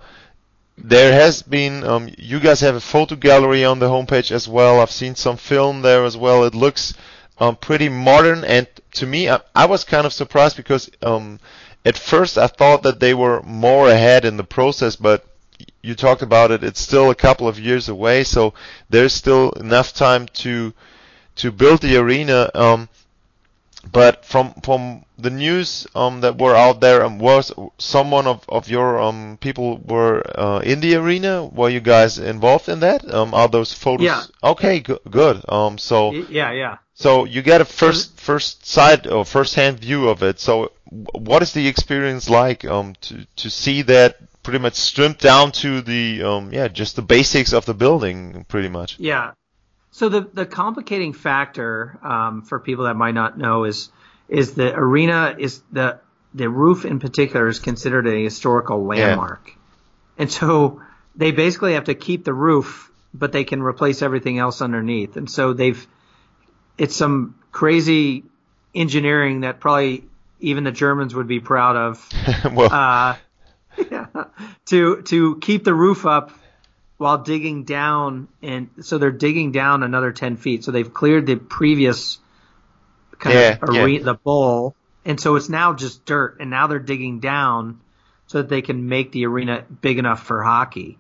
there 0.77 1.11
has 1.11 1.41
been 1.41 1.83
um, 1.83 2.09
you 2.17 2.39
guys 2.39 2.59
have 2.61 2.75
a 2.75 2.79
photo 2.79 3.15
gallery 3.15 3.65
on 3.65 3.79
the 3.79 3.87
homepage 3.89 4.31
as 4.31 4.47
well. 4.47 4.79
I've 4.79 4.91
seen 4.91 5.15
some 5.15 5.37
film 5.37 5.81
there 5.81 6.05
as 6.05 6.15
well. 6.15 6.43
It 6.43 6.53
looks 6.53 6.93
um, 7.39 7.55
pretty 7.55 7.89
modern, 7.89 8.43
and 8.43 8.67
to 8.93 9.05
me, 9.05 9.29
I, 9.29 9.41
I 9.55 9.65
was 9.65 9.83
kind 9.83 10.05
of 10.05 10.13
surprised 10.13 10.57
because 10.57 10.89
um, 11.01 11.39
at 11.85 11.97
first 11.97 12.37
I 12.37 12.47
thought 12.47 12.83
that 12.83 12.99
they 12.99 13.13
were 13.13 13.41
more 13.43 13.89
ahead 13.89 14.25
in 14.25 14.37
the 14.37 14.43
process, 14.43 14.95
but 14.95 15.25
you 15.81 15.95
talked 15.95 16.21
about 16.21 16.51
it. 16.51 16.63
It's 16.63 16.81
still 16.81 17.09
a 17.09 17.15
couple 17.15 17.47
of 17.47 17.59
years 17.59 17.89
away, 17.89 18.23
so 18.23 18.53
there's 18.89 19.13
still 19.13 19.51
enough 19.51 19.93
time 19.93 20.27
to 20.43 20.73
to 21.37 21.51
build 21.51 21.81
the 21.81 21.97
arena. 21.97 22.49
Um, 22.53 22.89
but 23.91 24.25
from 24.25 24.53
from 24.63 25.05
the 25.17 25.29
news 25.29 25.87
um, 25.95 26.21
that 26.21 26.37
were 26.37 26.55
out 26.55 26.81
there, 26.81 27.03
um, 27.03 27.19
was 27.19 27.51
someone 27.77 28.27
of, 28.27 28.43
of 28.49 28.67
your 28.67 28.99
um, 28.99 29.37
people 29.39 29.77
were 29.77 30.21
uh, 30.37 30.59
in 30.59 30.81
the 30.81 30.95
arena? 30.95 31.45
Were 31.45 31.69
you 31.69 31.79
guys 31.79 32.19
involved 32.19 32.67
in 32.69 32.81
that? 32.81 33.09
Um, 33.13 33.33
are 33.33 33.47
those 33.47 33.73
photos? 33.73 34.05
Yeah. 34.05 34.23
Okay, 34.43 34.79
good. 34.81 34.99
good. 35.09 35.41
Um, 35.47 35.77
so 35.77 36.11
yeah, 36.11 36.51
yeah. 36.51 36.77
So 36.97 37.25
you 37.25 37.43
get 37.43 37.61
a 37.61 37.65
first 37.65 38.19
first 38.19 38.65
side 38.65 39.05
or 39.05 39.23
first 39.23 39.53
hand 39.53 39.79
view 39.79 40.09
of 40.09 40.23
it. 40.23 40.39
So 40.39 40.71
what 41.13 41.43
is 41.43 41.53
the 41.53 41.67
experience 41.67 42.27
like 42.27 42.65
um, 42.65 42.95
to 43.01 43.27
to 43.35 43.51
see 43.51 43.83
that 43.83 44.17
pretty 44.41 44.57
much 44.57 44.73
stripped 44.73 45.21
down 45.21 45.51
to 45.51 45.81
the 45.81 46.23
um, 46.23 46.51
yeah 46.51 46.67
just 46.67 46.95
the 46.95 47.03
basics 47.03 47.53
of 47.53 47.65
the 47.65 47.75
building 47.75 48.45
pretty 48.47 48.69
much. 48.69 48.99
Yeah. 48.99 49.33
So 49.91 50.09
the 50.09 50.21
the 50.21 50.47
complicating 50.47 51.13
factor 51.13 51.99
um, 52.01 52.41
for 52.41 52.59
people 52.59 52.85
that 52.85 52.95
might 52.95 53.13
not 53.13 53.37
know 53.37 53.65
is 53.65 53.89
is 54.27 54.55
the 54.55 54.73
arena 54.73 55.35
is 55.37 55.61
the 55.71 55.99
the 56.33 56.49
roof 56.49 56.83
in 56.83 56.99
particular 56.99 57.47
is 57.47 57.59
considered 57.59 58.07
a 58.07 58.23
historical 58.23 58.83
landmark, 58.83 59.51
and 60.17 60.31
so 60.31 60.81
they 61.15 61.29
basically 61.29 61.73
have 61.73 61.85
to 61.85 61.93
keep 61.93 62.25
the 62.25 62.33
roof, 62.33 62.91
but 63.13 63.31
they 63.33 63.43
can 63.43 63.61
replace 63.61 64.01
everything 64.01 64.39
else 64.39 64.63
underneath. 64.63 65.15
And 65.15 65.29
so 65.29 65.53
they've 65.53 65.87
it's 66.77 66.95
some 66.95 67.35
crazy 67.51 68.23
engineering 68.75 69.41
that 69.41 69.59
probably 69.59 70.05
even 70.39 70.63
the 70.63 70.71
Germans 70.71 71.15
would 71.15 71.27
be 71.27 71.39
proud 71.39 71.75
of 71.75 72.13
well, 72.53 72.69
uh, 72.69 73.15
yeah, 73.91 74.07
to 74.65 75.01
to 75.03 75.37
keep 75.39 75.63
the 75.63 75.73
roof 75.73 76.05
up 76.05 76.31
while 76.97 77.19
digging 77.19 77.63
down, 77.63 78.27
and 78.41 78.69
so 78.81 78.97
they're 78.97 79.11
digging 79.11 79.51
down 79.51 79.83
another 79.83 80.11
ten 80.11 80.37
feet. 80.37 80.63
So 80.63 80.71
they've 80.71 80.93
cleared 80.93 81.25
the 81.25 81.35
previous 81.35 82.19
kind 83.19 83.35
Yeah, 83.35 83.57
of 83.61 83.69
yeah. 83.73 83.83
arena, 83.83 84.03
the 84.05 84.13
bowl, 84.15 84.75
and 85.05 85.19
so 85.19 85.35
it's 85.35 85.49
now 85.49 85.73
just 85.73 86.05
dirt. 86.05 86.37
And 86.39 86.49
now 86.49 86.67
they're 86.67 86.79
digging 86.79 87.19
down 87.19 87.81
so 88.27 88.39
that 88.39 88.49
they 88.49 88.61
can 88.61 88.87
make 88.89 89.11
the 89.11 89.25
arena 89.25 89.65
big 89.81 89.97
enough 89.99 90.23
for 90.23 90.43
hockey. 90.43 90.97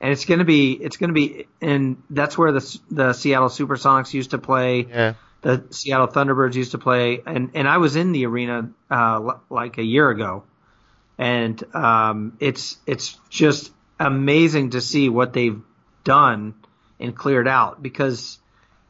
And 0.00 0.12
it's 0.12 0.24
gonna 0.24 0.44
be, 0.44 0.72
it's 0.72 0.96
gonna 0.96 1.12
be, 1.12 1.46
and 1.60 2.02
that's 2.10 2.38
where 2.38 2.52
the 2.52 2.78
the 2.90 3.12
Seattle 3.12 3.48
SuperSonics 3.48 4.14
used 4.14 4.30
to 4.30 4.38
play. 4.38 4.86
Yeah, 4.88 5.14
the 5.42 5.64
Seattle 5.70 6.08
Thunderbirds 6.08 6.54
used 6.54 6.72
to 6.72 6.78
play, 6.78 7.22
and 7.26 7.50
and 7.54 7.68
I 7.68 7.78
was 7.78 7.96
in 7.96 8.12
the 8.12 8.26
arena 8.26 8.70
uh, 8.90 9.14
l- 9.14 9.42
like 9.50 9.78
a 9.78 9.82
year 9.82 10.08
ago, 10.10 10.44
and 11.18 11.62
um, 11.74 12.36
it's 12.38 12.76
it's 12.86 13.18
just 13.28 13.72
amazing 13.98 14.70
to 14.70 14.80
see 14.80 15.08
what 15.08 15.32
they've 15.32 15.60
done 16.04 16.54
and 17.00 17.16
cleared 17.16 17.48
out 17.48 17.82
because 17.82 18.38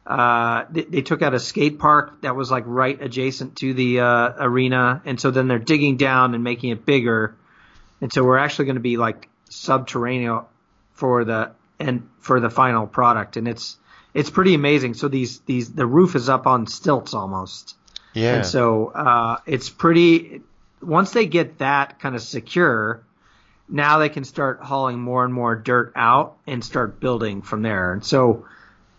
uh, 0.07 0.65
they, 0.71 0.83
they 0.83 1.03
took 1.03 1.23
out 1.23 1.35
a 1.35 1.41
skate 1.41 1.79
park 1.79 2.23
that 2.23 2.35
was 2.37 2.51
like 2.51 2.65
right 2.67 3.01
adjacent 3.01 3.57
to 3.57 3.75
the 3.75 4.01
uh, 4.01 4.33
arena, 4.39 5.03
and 5.05 5.21
so 5.21 5.31
then 5.31 5.49
they're 5.49 5.59
digging 5.59 5.97
down 5.97 6.35
and 6.35 6.45
making 6.45 6.71
it 6.71 6.85
bigger, 6.85 7.35
and 8.01 8.13
so 8.13 8.23
we're 8.25 8.39
actually 8.39 8.67
going 8.67 8.77
to 8.77 8.81
be 8.81 8.97
like 8.97 9.29
subterranean 9.51 10.45
for 10.99 11.25
the 11.25 11.53
and 11.79 12.09
for 12.19 12.41
the 12.41 12.51
final 12.51 12.87
product, 12.87 13.37
and 13.37 13.47
it's 13.47 13.77
it's 14.13 14.31
pretty 14.31 14.55
amazing. 14.55 14.95
So 14.95 15.07
these 15.07 15.39
these 15.41 15.73
the 15.73 15.87
roof 15.87 16.17
is 16.17 16.29
up 16.29 16.47
on 16.47 16.67
stilts 16.67 17.15
almost, 17.15 17.77
yeah. 18.15 18.37
and 18.37 18.47
so 18.47 18.89
uh, 18.89 19.39
it's 19.47 19.71
pretty. 19.71 20.43
Once 20.83 21.13
they 21.13 21.27
get 21.27 21.59
that 21.59 22.01
kind 22.01 22.17
of 22.17 22.23
secure, 22.23 23.03
now 23.69 23.99
they 23.99 24.09
can 24.09 24.25
start 24.25 24.61
hauling 24.61 24.99
more 24.99 25.25
and 25.25 25.33
more 25.33 25.55
dirt 25.55 25.93
out 25.95 26.37
and 26.47 26.65
start 26.65 26.99
building 26.99 27.43
from 27.43 27.63
there. 27.63 27.93
And 27.93 28.05
so 28.05 28.47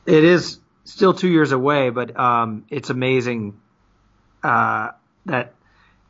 it 0.06 0.24
is 0.24 0.60
still 0.86 1.14
two 1.14 1.30
years 1.30 1.52
away, 1.52 1.90
but 1.90 2.18
um, 2.18 2.66
it's 2.70 2.90
amazing 2.90 3.60
uh, 4.42 4.92
that 5.26 5.54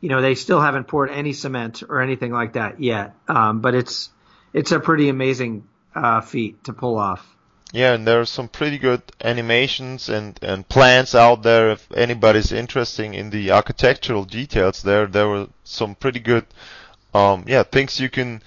you 0.00 0.08
know 0.08 0.22
they 0.22 0.36
still 0.36 0.60
haven't 0.60 0.84
poured 0.84 1.10
any 1.10 1.32
cement 1.32 1.82
or 1.88 2.00
anything 2.00 2.30
like 2.30 2.52
that 2.52 2.80
yet. 2.80 3.14
Um, 3.26 3.60
but 3.60 3.74
it's 3.74 4.08
it's 4.52 4.70
a 4.70 4.78
pretty 4.78 5.08
amazing 5.08 5.64
uh, 5.94 6.20
feat 6.20 6.62
to 6.64 6.72
pull 6.72 6.96
off. 6.98 7.26
Yeah, 7.72 7.94
and 7.94 8.04
there 8.06 8.20
are 8.20 8.26
some 8.26 8.48
pretty 8.48 8.78
good 8.78 9.02
animations 9.20 10.08
and, 10.08 10.36
and 10.42 10.68
plans 10.68 11.14
out 11.14 11.42
there. 11.44 11.70
If 11.70 11.86
anybody's 11.92 12.50
interested 12.52 13.14
in 13.14 13.30
the 13.30 13.52
architectural 13.52 14.24
details, 14.24 14.82
there 14.82 15.06
there 15.06 15.28
were 15.28 15.46
some 15.62 15.94
pretty 15.94 16.18
good, 16.20 16.46
um, 17.14 17.44
yeah, 17.46 17.62
things 17.62 18.00
you 18.00 18.10
can 18.10 18.42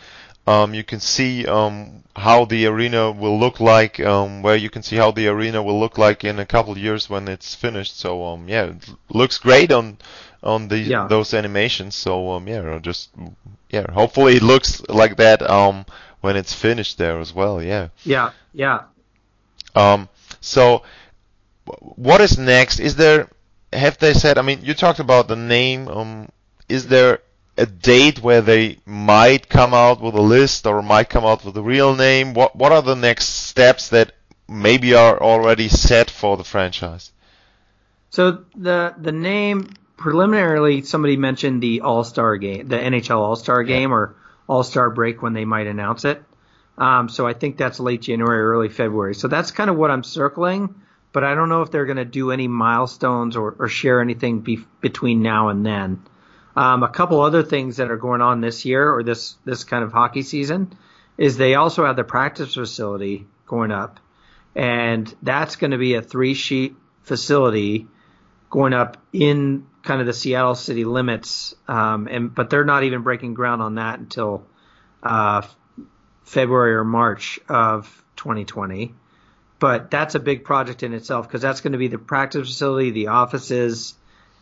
Um, 0.46 0.74
you 0.74 0.84
can 0.84 1.00
see 1.00 1.46
um, 1.48 2.04
how 2.18 2.46
the 2.46 2.66
arena 2.68 3.12
will 3.12 3.40
look 3.40 3.60
like, 3.62 4.00
um, 4.02 4.42
where 4.44 4.58
you 4.58 4.70
can 4.70 4.84
see 4.84 4.98
how 4.98 5.12
the 5.12 5.28
arena 5.30 5.64
will 5.64 5.80
look 5.80 5.98
like 5.98 6.26
in 6.28 6.38
a 6.40 6.46
couple 6.46 6.74
of 6.74 6.78
years 6.78 7.10
when 7.10 7.30
it's 7.30 7.56
finished. 7.56 7.98
So 7.98 8.26
um, 8.26 8.50
yeah, 8.50 8.66
it 8.76 8.90
looks 9.10 9.38
great 9.40 9.72
on 9.72 9.98
on 10.44 10.68
the 10.68 10.80
Yeah. 10.80 11.08
those 11.08 11.34
animations. 11.38 11.96
So 11.96 12.32
um, 12.34 12.48
yeah, 12.50 12.80
just 12.82 13.10
yeah, 13.70 13.86
hopefully 13.94 14.36
it 14.36 14.44
looks 14.44 14.82
like 14.90 15.16
that 15.18 15.42
um, 15.50 15.86
when 16.24 16.38
it's 16.38 16.54
finished 16.54 16.98
there 16.98 17.20
as 17.20 17.34
well. 17.34 17.62
Yeah. 17.62 17.90
Yeah, 18.06 18.32
yeah. 18.54 18.84
Um, 19.76 20.08
so, 20.40 20.84
what 21.80 22.22
is 22.22 22.38
next? 22.38 22.80
Is 22.80 22.96
there, 22.96 23.28
have 23.74 23.98
they 23.98 24.14
said, 24.14 24.38
I 24.38 24.42
mean, 24.42 24.62
you 24.64 24.74
talked 24.74 25.00
about 25.00 25.28
the 25.28 25.36
name, 25.36 25.90
um, 25.90 26.30
is 26.70 26.88
there 26.88 27.20
a 27.58 27.66
date 27.66 28.24
where 28.24 28.40
they 28.40 28.78
might 28.86 29.50
come 29.50 29.74
out 29.74 30.00
with 30.00 30.16
a 30.16 30.22
list 30.22 30.66
or 30.66 30.82
might 30.82 31.10
come 31.10 31.26
out 31.26 31.44
with 31.44 31.58
a 31.58 31.62
real 31.62 31.94
name? 31.94 32.34
What, 32.34 32.56
what 32.56 32.72
are 32.72 32.82
the 32.82 32.96
next 32.96 33.26
steps 33.26 33.90
that 33.90 34.14
maybe 34.48 34.94
are 34.94 35.22
already 35.22 35.68
set 35.68 36.10
for 36.10 36.38
the 36.38 36.46
franchise? 36.46 37.12
So 38.12 38.46
the 38.56 38.94
the 38.98 39.12
name 39.12 39.74
preliminarily 39.98 40.84
somebody 40.84 41.18
mentioned 41.18 41.62
the 41.62 41.82
All 41.82 42.04
Star 42.04 42.38
game, 42.38 42.68
the 42.68 42.78
NHL 42.78 43.18
All 43.18 43.36
Star 43.36 43.64
game 43.64 43.92
or 43.92 44.16
All 44.48 44.64
Star 44.64 44.90
break 44.90 45.22
when 45.22 45.34
they 45.34 45.46
might 45.46 45.68
announce 45.68 46.06
it. 46.06 46.24
Um, 46.78 47.10
so 47.10 47.28
I 47.28 47.34
think 47.34 47.58
that's 47.58 47.80
late 47.80 48.02
January, 48.02 48.42
early 48.42 48.70
February. 48.70 49.16
So 49.16 49.28
that's 49.28 49.52
kind 49.52 49.70
of 49.70 49.78
what 49.78 49.92
I'm 49.92 50.04
circling, 50.04 50.76
but 51.12 51.24
I 51.24 51.36
don't 51.36 51.50
know 51.50 51.62
if 51.62 51.72
they're 51.72 51.86
going 51.86 51.98
to 51.98 52.06
do 52.06 52.32
any 52.32 52.48
milestones 52.48 53.36
or, 53.36 53.56
or 53.60 53.68
share 53.68 54.02
anything 54.02 54.42
be, 54.42 54.66
between 54.82 55.22
now 55.22 55.50
and 55.50 55.66
then. 55.66 56.02
Um, 56.56 56.84
a 56.84 56.90
couple 56.90 57.22
other 57.22 57.44
things 57.44 57.78
that 57.78 57.92
are 57.92 57.98
going 57.98 58.22
on 58.22 58.42
this 58.42 58.66
year 58.66 58.92
or 58.92 59.04
this 59.04 59.36
this 59.44 59.64
kind 59.64 59.84
of 59.84 59.92
hockey 59.92 60.22
season 60.22 60.74
is 61.18 61.38
they 61.38 61.56
also 61.56 61.86
have 61.86 61.96
the 61.96 62.04
practice 62.04 62.54
facility 62.54 63.26
going 63.48 63.72
up, 63.72 64.00
and 64.56 65.14
that's 65.22 65.56
going 65.56 65.72
to 65.72 65.78
be 65.78 65.96
a 65.96 66.02
three 66.02 66.36
sheet 66.36 66.76
facility 67.02 67.88
going 68.54 68.72
up 68.72 68.98
in 69.12 69.66
kind 69.82 70.00
of 70.00 70.06
the 70.06 70.14
Seattle 70.14 70.54
city 70.54 70.86
limits, 70.86 71.56
um, 71.68 72.08
and 72.08 72.34
but 72.34 72.52
they're 72.52 72.64
not 72.64 72.84
even 72.84 73.02
breaking 73.02 73.34
ground 73.34 73.64
on 73.64 73.76
that 73.76 73.98
until 73.98 74.46
uh, 75.02 75.42
February 76.24 76.76
or 76.76 76.84
March 76.84 77.40
of 77.50 78.04
2020. 78.18 78.94
But 79.58 79.90
that's 79.90 80.14
a 80.14 80.20
big 80.20 80.44
project 80.44 80.84
in 80.84 80.94
itself 80.94 81.28
because 81.28 81.42
that's 81.42 81.62
going 81.62 81.72
to 81.72 81.80
be 81.80 81.88
the 81.88 81.98
practice 81.98 82.48
facility, 82.48 82.92
the 82.92 83.08
offices, 83.08 83.96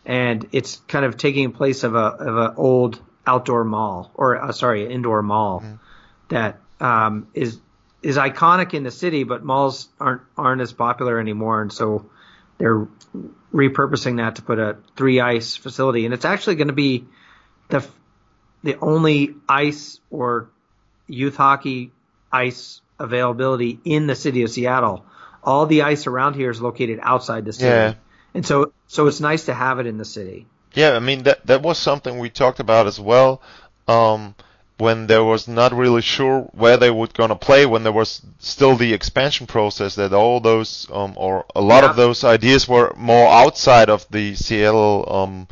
and 0.04 0.46
it's 0.52 0.76
kind 0.88 1.06
of 1.06 1.16
taking 1.16 1.52
place 1.52 1.82
of 1.82 1.94
a 1.94 1.98
of 1.98 2.36
an 2.36 2.54
old 2.58 3.00
outdoor 3.26 3.64
mall 3.64 4.10
or 4.14 4.36
uh, 4.36 4.52
sorry 4.52 4.92
indoor 4.92 5.22
mall 5.22 5.64
that 6.28 6.60
um, 6.80 7.28
is 7.32 7.58
is 8.02 8.18
iconic 8.18 8.74
in 8.74 8.82
the 8.82 8.90
city, 8.90 9.24
but 9.24 9.42
malls 9.42 9.88
aren't 9.98 10.20
aren't 10.36 10.60
as 10.60 10.74
popular 10.74 11.18
anymore, 11.18 11.62
and 11.62 11.72
so 11.72 12.10
they're 12.62 12.86
repurposing 13.52 14.18
that 14.18 14.36
to 14.36 14.42
put 14.42 14.60
a 14.60 14.76
three 14.96 15.20
ice 15.20 15.56
facility, 15.56 16.04
and 16.04 16.14
it's 16.14 16.24
actually 16.24 16.54
going 16.54 16.68
to 16.68 16.74
be 16.74 17.04
the 17.70 17.84
the 18.62 18.78
only 18.78 19.34
ice 19.48 19.98
or 20.12 20.48
youth 21.08 21.34
hockey 21.36 21.90
ice 22.30 22.80
availability 23.00 23.80
in 23.84 24.06
the 24.06 24.14
city 24.14 24.44
of 24.44 24.50
Seattle. 24.50 25.04
All 25.42 25.66
the 25.66 25.82
ice 25.82 26.06
around 26.06 26.34
here 26.34 26.50
is 26.50 26.62
located 26.62 27.00
outside 27.02 27.44
the 27.44 27.52
city, 27.52 27.66
Yeah. 27.66 27.94
and 28.32 28.46
so 28.46 28.72
so 28.86 29.08
it's 29.08 29.18
nice 29.18 29.46
to 29.46 29.54
have 29.54 29.80
it 29.80 29.86
in 29.88 29.98
the 29.98 30.04
city. 30.04 30.46
Yeah, 30.72 30.92
I 30.92 31.00
mean 31.00 31.24
that 31.24 31.44
that 31.46 31.62
was 31.62 31.78
something 31.78 32.20
we 32.20 32.30
talked 32.30 32.60
about 32.60 32.86
as 32.86 33.00
well. 33.00 33.42
Um, 33.88 34.36
when 34.82 35.06
there 35.06 35.22
was 35.22 35.46
not 35.46 35.72
really 35.72 36.02
sure 36.02 36.40
where 36.62 36.76
they 36.76 36.90
would 36.90 37.14
gonna 37.14 37.36
play, 37.48 37.64
when 37.64 37.84
there 37.84 37.92
was 38.02 38.20
still 38.40 38.74
the 38.76 38.92
expansion 38.92 39.46
process, 39.46 39.94
that 39.94 40.12
all 40.12 40.40
those 40.40 40.88
um, 40.92 41.12
or 41.16 41.44
a 41.54 41.60
lot 41.60 41.84
Yeah. 41.84 41.90
of 41.90 41.96
those 41.96 42.24
ideas 42.24 42.66
were 42.66 42.92
more 42.96 43.28
outside 43.42 43.88
of 43.88 44.00
the 44.10 44.34
Seattle, 44.34 44.96
um, 45.18 45.46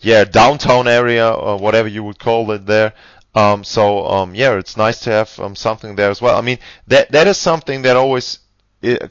yeah, 0.00 0.24
downtown 0.24 0.88
area 0.88 1.28
or 1.30 1.58
whatever 1.58 1.88
you 1.88 2.02
would 2.06 2.18
call 2.18 2.50
it 2.52 2.64
there. 2.66 2.94
Um, 3.34 3.64
so 3.64 4.06
um, 4.16 4.34
yeah, 4.34 4.52
it's 4.62 4.76
nice 4.78 4.98
to 5.00 5.10
have 5.10 5.30
um, 5.40 5.54
something 5.56 5.96
there 5.96 6.10
as 6.10 6.22
well. 6.22 6.36
I 6.38 6.40
mean 6.48 6.58
that 6.86 7.12
that 7.12 7.26
is 7.26 7.36
something 7.36 7.82
that 7.82 7.96
always 7.96 8.38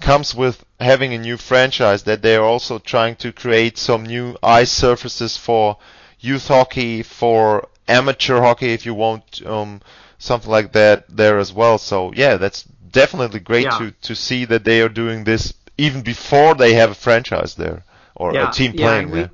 comes 0.02 0.34
with 0.36 0.64
having 0.80 1.14
a 1.14 1.18
new 1.28 1.38
franchise 1.38 2.02
that 2.04 2.22
they 2.24 2.36
are 2.36 2.46
also 2.54 2.80
trying 2.80 3.16
to 3.18 3.32
create 3.32 3.78
some 3.78 4.02
new 4.04 4.36
ice 4.42 4.72
surfaces 4.72 5.38
for 5.38 5.78
youth 6.20 6.48
hockey, 6.48 7.04
for 7.04 7.68
amateur 7.88 8.40
hockey, 8.40 8.74
if 8.74 8.86
you 8.86 8.94
want 8.94 9.42
um, 9.46 9.82
something 10.18 10.50
like 10.52 10.74
that 10.74 11.06
there 11.10 11.40
as 11.40 11.54
well. 11.54 11.78
So 11.78 12.14
yeah, 12.14 12.38
that's 12.38 12.64
definitely 12.92 13.40
great 13.40 13.64
Yeah. 13.66 13.78
to 13.80 13.92
to 14.04 14.16
see 14.16 14.46
that 14.46 14.64
they 14.64 14.82
are 14.82 14.90
doing 14.90 15.24
this 15.24 15.54
even 15.78 16.02
before 16.02 16.54
they 16.56 16.74
have 16.74 16.92
a 16.92 16.96
franchise 16.96 17.56
there 17.56 17.84
or 18.16 18.34
Yeah, 18.34 18.50
a 18.50 18.52
team 18.52 18.74
playing 18.74 19.04
and 19.06 19.12
we- 19.12 19.20
there. 19.20 19.32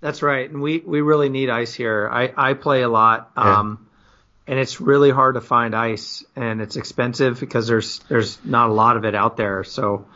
That's 0.00 0.22
right, 0.22 0.48
and 0.50 0.62
we 0.62 0.78
we 0.78 1.02
really 1.02 1.28
need 1.28 1.50
ice 1.50 1.74
here. 1.74 2.08
I 2.10 2.32
I 2.34 2.54
play 2.54 2.80
a 2.82 2.88
lot, 2.88 3.32
Yeah. 3.36 3.58
um, 3.58 3.86
and 4.46 4.58
it's 4.58 4.80
really 4.80 5.10
hard 5.10 5.34
to 5.34 5.42
find 5.42 5.74
ice, 5.74 6.24
and 6.34 6.62
it's 6.62 6.76
expensive 6.76 7.38
because 7.38 7.66
there's 7.66 7.98
there's 8.08 8.38
not 8.42 8.70
a 8.70 8.72
lot 8.72 8.96
of 8.96 9.04
it 9.04 9.14
out 9.14 9.36
there. 9.36 9.62
So 9.62 10.06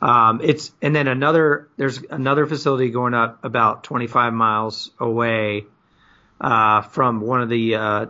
um, 0.00 0.40
it's 0.42 0.72
and 0.80 0.96
then 0.96 1.08
another 1.08 1.68
there's 1.76 2.02
another 2.10 2.46
facility 2.46 2.88
going 2.88 3.12
up 3.12 3.44
about 3.44 3.84
25 3.84 4.32
miles 4.32 4.90
away 4.98 5.64
uh, 6.44 6.82
from 6.82 7.22
one 7.22 7.40
of 7.40 7.48
the 7.48 7.74
uh, 7.74 8.06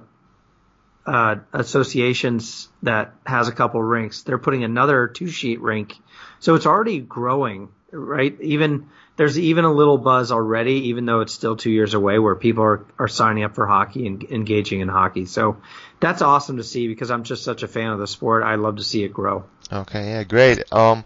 uh, 1.06 1.36
associations 1.52 2.68
that 2.82 3.14
has 3.24 3.46
a 3.46 3.52
couple 3.52 3.80
rinks. 3.80 4.22
They're 4.22 4.38
putting 4.38 4.64
another 4.64 5.06
two 5.06 5.28
sheet 5.28 5.60
rink, 5.60 5.94
so 6.40 6.56
it's 6.56 6.66
already 6.66 6.98
growing, 6.98 7.68
right? 7.92 8.36
Even 8.40 8.88
there's 9.14 9.38
even 9.38 9.64
a 9.64 9.72
little 9.72 9.98
buzz 9.98 10.32
already, 10.32 10.88
even 10.88 11.06
though 11.06 11.20
it's 11.20 11.32
still 11.32 11.54
two 11.54 11.70
years 11.70 11.94
away, 11.94 12.18
where 12.18 12.34
people 12.34 12.64
are, 12.64 12.84
are 12.98 13.06
signing 13.06 13.44
up 13.44 13.54
for 13.54 13.68
hockey 13.68 14.08
and 14.08 14.24
engaging 14.24 14.80
in 14.80 14.88
hockey. 14.88 15.26
So 15.26 15.58
that's 16.00 16.20
awesome 16.20 16.56
to 16.56 16.64
see 16.64 16.88
because 16.88 17.12
I'm 17.12 17.22
just 17.22 17.44
such 17.44 17.62
a 17.62 17.68
fan 17.68 17.92
of 17.92 18.00
the 18.00 18.08
sport. 18.08 18.42
I 18.42 18.56
love 18.56 18.78
to 18.78 18.82
see 18.82 19.04
it 19.04 19.12
grow. 19.12 19.44
Okay, 19.72 20.10
yeah, 20.10 20.24
great. 20.24 20.72
Um, 20.72 21.04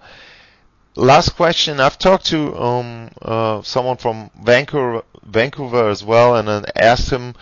last 0.96 1.30
question. 1.30 1.80
I've 1.80 1.98
talked 1.98 2.26
to 2.26 2.56
um, 2.56 3.10
uh, 3.20 3.62
someone 3.62 3.96
from 3.96 4.30
Vancouver, 4.42 5.02
Vancouver 5.24 5.88
as 5.88 6.02
well, 6.02 6.36
and 6.36 6.48
then 6.48 6.64
asked 6.76 7.10
him 7.10 7.34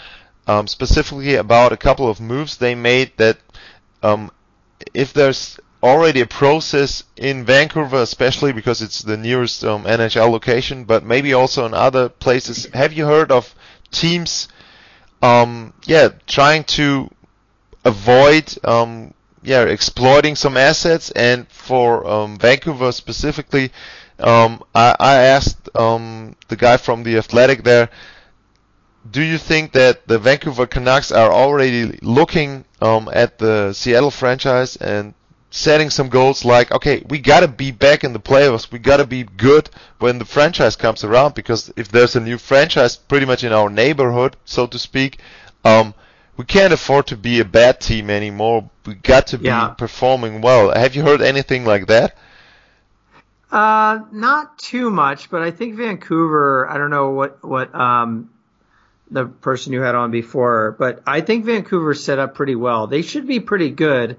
um, 0.46 0.66
specifically 0.66 1.34
about 1.34 1.72
a 1.72 1.76
couple 1.76 2.08
of 2.08 2.20
moves 2.20 2.56
they 2.56 2.74
made. 2.74 3.12
That 3.16 3.38
um, 4.02 4.30
if 4.94 5.12
there's 5.12 5.58
already 5.82 6.20
a 6.20 6.26
process 6.26 7.04
in 7.16 7.44
Vancouver, 7.44 8.02
especially 8.02 8.52
because 8.52 8.82
it's 8.82 9.02
the 9.02 9.16
nearest 9.16 9.64
um, 9.64 9.84
NHL 9.84 10.30
location, 10.30 10.84
but 10.84 11.04
maybe 11.04 11.32
also 11.32 11.66
in 11.66 11.74
other 11.74 12.08
places. 12.08 12.66
Have 12.74 12.92
you 12.92 13.06
heard 13.06 13.30
of 13.30 13.54
teams? 13.90 14.48
Um, 15.22 15.72
yeah, 15.84 16.08
trying 16.26 16.64
to 16.64 17.10
avoid 17.84 18.52
um, 18.64 19.14
yeah 19.46 19.62
exploiting 19.62 20.34
some 20.34 20.56
assets 20.56 21.10
and 21.12 21.48
for 21.48 22.06
um, 22.06 22.36
Vancouver 22.38 22.90
specifically 22.92 23.70
um, 24.18 24.62
I, 24.74 24.96
I 24.98 25.14
asked 25.22 25.68
um, 25.76 26.34
the 26.48 26.56
guy 26.56 26.76
from 26.76 27.04
the 27.04 27.16
athletic 27.16 27.62
there 27.62 27.88
do 29.08 29.22
you 29.22 29.38
think 29.38 29.72
that 29.72 30.08
the 30.08 30.18
Vancouver 30.18 30.66
Canucks 30.66 31.12
are 31.12 31.32
already 31.32 31.96
looking 32.02 32.64
um, 32.82 33.08
at 33.12 33.38
the 33.38 33.72
Seattle 33.72 34.10
franchise 34.10 34.74
and 34.76 35.14
setting 35.50 35.90
some 35.90 36.08
goals 36.08 36.44
like 36.44 36.72
okay 36.72 37.04
we 37.08 37.20
got 37.20 37.40
to 37.40 37.48
be 37.48 37.70
back 37.70 38.02
in 38.02 38.12
the 38.12 38.18
playoffs 38.20 38.70
we 38.72 38.80
got 38.80 38.96
to 38.96 39.06
be 39.06 39.22
good 39.22 39.70
when 40.00 40.18
the 40.18 40.24
franchise 40.24 40.74
comes 40.74 41.04
around 41.04 41.34
because 41.34 41.72
if 41.76 41.88
there's 41.88 42.16
a 42.16 42.20
new 42.20 42.36
franchise 42.36 42.96
pretty 42.96 43.24
much 43.24 43.44
in 43.44 43.52
our 43.52 43.70
neighborhood 43.70 44.36
so 44.44 44.66
to 44.66 44.78
speak 44.78 45.20
um, 45.64 45.94
we 46.36 46.44
can't 46.44 46.72
afford 46.72 47.08
to 47.08 47.16
be 47.16 47.40
a 47.40 47.44
bad 47.44 47.80
team 47.80 48.10
anymore. 48.10 48.68
We 48.84 48.94
got 48.94 49.28
to 49.28 49.38
be 49.38 49.46
Yeah. 49.46 49.68
performing 49.68 50.40
well. 50.40 50.72
Have 50.72 50.94
you 50.94 51.02
heard 51.02 51.22
anything 51.22 51.64
like 51.64 51.86
that? 51.86 52.16
Uh, 53.50 54.00
not 54.12 54.58
too 54.58 54.90
much, 54.90 55.30
but 55.30 55.42
I 55.42 55.50
think 55.52 55.76
Vancouver. 55.76 56.68
I 56.68 56.78
don't 56.78 56.90
know 56.90 57.10
what 57.10 57.44
what 57.44 57.74
um 57.74 58.30
the 59.10 59.24
person 59.26 59.72
you 59.72 59.80
had 59.82 59.94
on 59.94 60.10
before, 60.10 60.74
but 60.78 61.00
I 61.06 61.20
think 61.20 61.44
Vancouver 61.44 61.94
set 61.94 62.18
up 62.18 62.34
pretty 62.34 62.56
well. 62.56 62.88
They 62.88 63.02
should 63.02 63.26
be 63.26 63.38
pretty 63.38 63.70
good 63.70 64.16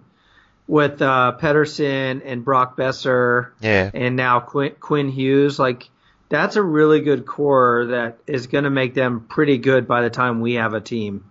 with 0.66 1.02
uh, 1.02 1.36
Pettersson 1.40 2.22
and 2.26 2.44
Brock 2.46 2.78
Boeser 2.78 3.50
Yeah. 3.60 3.92
and 3.94 4.16
now 4.16 4.40
Quinn, 4.40 4.76
Quinn 4.80 5.10
Hughes. 5.10 5.60
Like 5.60 5.90
that's 6.30 6.56
a 6.56 6.64
really 6.64 7.02
good 7.02 7.26
core 7.26 7.88
that 7.88 8.20
is 8.28 8.48
going 8.48 8.64
to 8.64 8.70
make 8.70 8.94
them 8.94 9.26
pretty 9.28 9.58
good 9.58 9.88
by 9.90 10.02
the 10.04 10.10
time 10.10 10.40
we 10.40 10.54
have 10.54 10.74
a 10.74 10.82
team. 10.82 11.26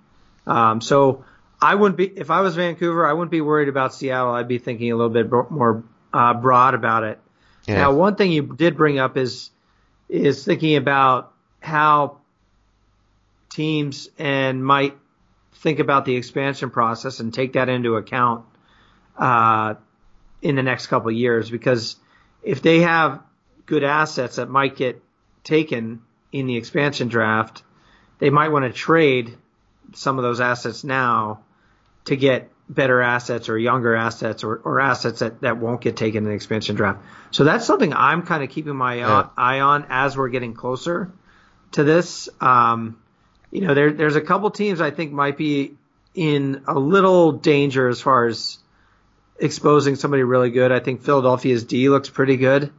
Um, 0.46 0.80
so 0.80 1.24
I 1.60 1.74
wouldn't 1.74 1.96
be 1.96 2.06
if 2.06 2.30
I 2.30 2.40
was 2.40 2.56
Vancouver, 2.56 3.06
I 3.06 3.12
wouldn't 3.12 3.30
be 3.30 3.40
worried 3.40 3.68
about 3.68 3.94
Seattle. 3.94 4.32
I'd 4.32 4.48
be 4.48 4.58
thinking 4.58 4.92
a 4.92 4.96
little 4.96 5.10
bit 5.10 5.30
more 5.30 5.84
uh, 6.12 6.34
broad 6.34 6.74
about 6.74 7.04
it. 7.04 7.18
Yeah. 7.66 7.76
Now, 7.76 7.92
one 7.92 8.14
thing 8.14 8.30
you 8.30 8.42
did 8.42 8.76
bring 8.76 8.98
up 8.98 9.16
is 9.16 9.50
is 10.08 10.44
thinking 10.44 10.76
about 10.76 11.32
how 11.60 12.18
teams 13.50 14.08
and 14.18 14.64
might 14.64 14.96
think 15.54 15.78
about 15.78 16.04
the 16.04 16.14
expansion 16.14 16.70
process 16.70 17.20
and 17.20 17.32
take 17.32 17.54
that 17.54 17.68
into 17.68 17.96
account 17.96 18.44
uh, 19.16 19.74
in 20.42 20.54
the 20.54 20.62
next 20.62 20.86
couple 20.88 21.08
of 21.08 21.16
years 21.16 21.50
because 21.50 21.96
if 22.42 22.62
they 22.62 22.80
have 22.80 23.22
good 23.64 23.82
assets 23.82 24.36
that 24.36 24.48
might 24.48 24.76
get 24.76 25.02
taken 25.42 26.02
in 26.30 26.46
the 26.46 26.56
expansion 26.56 27.08
draft, 27.08 27.62
they 28.18 28.30
might 28.30 28.48
want 28.50 28.64
to 28.64 28.72
trade 28.72 29.36
some 29.94 30.18
of 30.18 30.22
those 30.22 30.40
assets 30.40 30.84
now 30.84 31.40
to 32.06 32.16
get 32.16 32.50
better 32.68 33.00
assets 33.00 33.48
or 33.48 33.56
younger 33.58 33.94
assets 33.94 34.42
or, 34.42 34.56
or 34.56 34.80
assets 34.80 35.20
that, 35.20 35.40
that 35.40 35.58
won't 35.58 35.80
get 35.80 35.96
taken 35.96 36.18
in 36.18 36.24
the 36.24 36.34
expansion 36.34 36.74
draft. 36.74 37.00
So 37.30 37.44
that's 37.44 37.64
something 37.64 37.92
I'm 37.92 38.22
kind 38.22 38.42
of 38.42 38.50
keeping 38.50 38.74
my 38.74 38.96
yeah. 38.96 39.28
eye 39.36 39.60
on 39.60 39.86
as 39.88 40.16
we're 40.16 40.28
getting 40.28 40.54
closer 40.54 41.10
to 41.72 41.84
this. 41.84 42.28
Um, 42.40 42.98
you 43.50 43.60
know, 43.60 43.74
there, 43.74 43.92
there's 43.92 44.16
a 44.16 44.20
couple 44.20 44.50
teams 44.50 44.80
I 44.80 44.90
think 44.90 45.12
might 45.12 45.36
be 45.36 45.76
in 46.14 46.62
a 46.66 46.74
little 46.78 47.32
danger 47.32 47.88
as 47.88 48.00
far 48.00 48.26
as 48.26 48.58
exposing 49.38 49.96
somebody 49.96 50.22
really 50.22 50.50
good. 50.50 50.72
I 50.72 50.80
think 50.80 51.02
Philadelphia's 51.02 51.64
D 51.64 51.88
looks 51.88 52.08
pretty 52.08 52.36
good, 52.36 52.72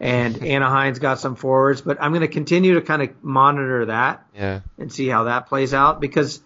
and 0.00 0.42
Anaheim's 0.42 0.98
got 0.98 1.20
some 1.20 1.36
forwards. 1.36 1.82
But 1.82 1.98
I'm 2.00 2.12
going 2.12 2.22
to 2.22 2.28
continue 2.28 2.74
to 2.74 2.80
kind 2.80 3.02
of 3.02 3.22
monitor 3.22 3.86
that 3.86 4.26
yeah. 4.34 4.60
and 4.78 4.92
see 4.92 5.06
how 5.06 5.24
that 5.24 5.46
plays 5.46 5.74
out 5.74 6.00
because 6.00 6.40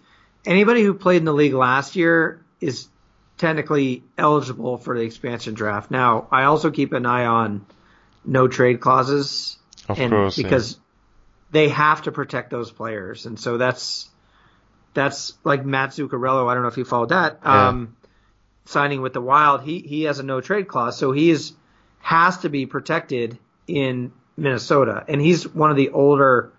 anybody 0.45 0.83
who 0.83 0.93
played 0.93 1.17
in 1.17 1.25
the 1.25 1.33
league 1.33 1.53
last 1.53 1.95
year 1.95 2.43
is 2.59 2.87
technically 3.37 4.03
eligible 4.17 4.77
for 4.77 4.97
the 4.97 5.03
expansion 5.03 5.53
draft. 5.53 5.91
Now, 5.91 6.27
I 6.31 6.43
also 6.43 6.71
keep 6.71 6.93
an 6.93 7.05
eye 7.05 7.25
on 7.25 7.65
no 8.25 8.47
trade 8.47 8.79
clauses, 8.79 9.57
of 9.89 9.99
and 9.99 10.11
course, 10.11 10.35
because 10.35 10.73
yeah. 10.73 10.79
they 11.51 11.69
have 11.69 12.03
to 12.03 12.11
protect 12.11 12.49
those 12.49 12.71
players, 12.71 13.25
and 13.25 13.39
so 13.39 13.57
that's 13.57 14.09
that's 14.93 15.33
like 15.43 15.65
Matt 15.65 15.91
Zuccarello. 15.91 16.49
I 16.49 16.53
don't 16.53 16.63
know 16.63 16.69
if 16.69 16.77
you 16.77 16.85
followed 16.85 17.09
that. 17.09 17.39
Yeah. 17.43 17.69
Um, 17.69 17.97
signing 18.65 19.01
with 19.01 19.13
the 19.13 19.21
Wild, 19.21 19.63
he 19.63 19.79
he 19.79 20.03
has 20.03 20.19
a 20.19 20.23
no 20.23 20.41
trade 20.41 20.67
clause, 20.67 20.97
so 20.97 21.11
he 21.11 21.35
has 21.99 22.37
to 22.39 22.49
be 22.49 22.65
protected 22.65 23.37
in 23.67 24.13
Minnesota, 24.37 25.03
and 25.07 25.21
he's 25.21 25.47
one 25.47 25.69
of 25.69 25.77
the 25.77 25.89
older 25.89 26.53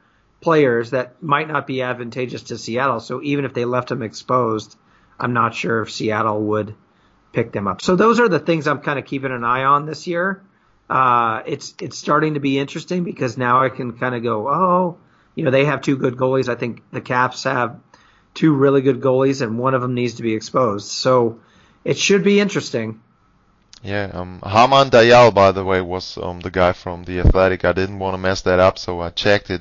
players 0.44 0.90
that 0.90 1.22
might 1.22 1.48
not 1.48 1.66
be 1.66 1.80
advantageous 1.80 2.42
to 2.44 2.58
Seattle. 2.58 3.00
So 3.00 3.22
even 3.22 3.46
if 3.46 3.54
they 3.54 3.64
left 3.64 3.90
him 3.90 4.02
exposed, 4.02 4.76
I'm 5.18 5.32
not 5.32 5.54
sure 5.54 5.80
if 5.80 5.90
Seattle 5.90 6.38
would 6.42 6.74
pick 7.32 7.50
them 7.50 7.66
up. 7.66 7.80
So 7.80 7.96
those 7.96 8.20
are 8.20 8.28
the 8.28 8.38
things 8.38 8.66
I'm 8.68 8.80
kind 8.80 8.98
of 8.98 9.06
keeping 9.06 9.32
an 9.32 9.42
eye 9.42 9.64
on 9.64 9.86
this 9.86 10.06
year. 10.06 10.42
Uh, 10.88 11.42
it's 11.46 11.74
it's 11.80 11.96
starting 11.96 12.34
to 12.34 12.40
be 12.40 12.58
interesting 12.58 13.04
because 13.04 13.38
now 13.38 13.64
I 13.64 13.70
can 13.70 13.98
kind 13.98 14.14
of 14.14 14.22
go, 14.22 14.46
oh, 14.46 14.98
you 15.34 15.44
know, 15.44 15.50
they 15.50 15.64
have 15.64 15.80
two 15.80 15.96
good 15.96 16.16
goalies. 16.16 16.50
I 16.50 16.56
think 16.56 16.82
the 16.92 17.00
Caps 17.00 17.44
have 17.44 17.80
two 18.34 18.52
really 18.52 18.82
good 18.82 19.00
goalies, 19.00 19.40
and 19.40 19.58
one 19.58 19.72
of 19.72 19.80
them 19.80 19.94
needs 19.94 20.14
to 20.16 20.22
be 20.22 20.34
exposed. 20.34 20.88
So 20.88 21.40
it 21.84 21.96
should 21.96 22.22
be 22.22 22.38
interesting. 22.38 23.00
Yeah, 23.84 24.10
um, 24.14 24.40
Harman 24.42 24.88
Dayal, 24.88 25.34
by 25.34 25.52
the 25.52 25.62
way, 25.62 25.82
was 25.82 26.16
um, 26.16 26.40
the 26.40 26.50
guy 26.50 26.72
from 26.72 27.04
the 27.04 27.20
Athletic. 27.20 27.66
I 27.66 27.72
didn't 27.72 27.98
want 27.98 28.14
to 28.14 28.18
mess 28.18 28.40
that 28.42 28.58
up, 28.58 28.78
so 28.78 29.00
I 29.00 29.10
checked 29.10 29.50
it 29.50 29.60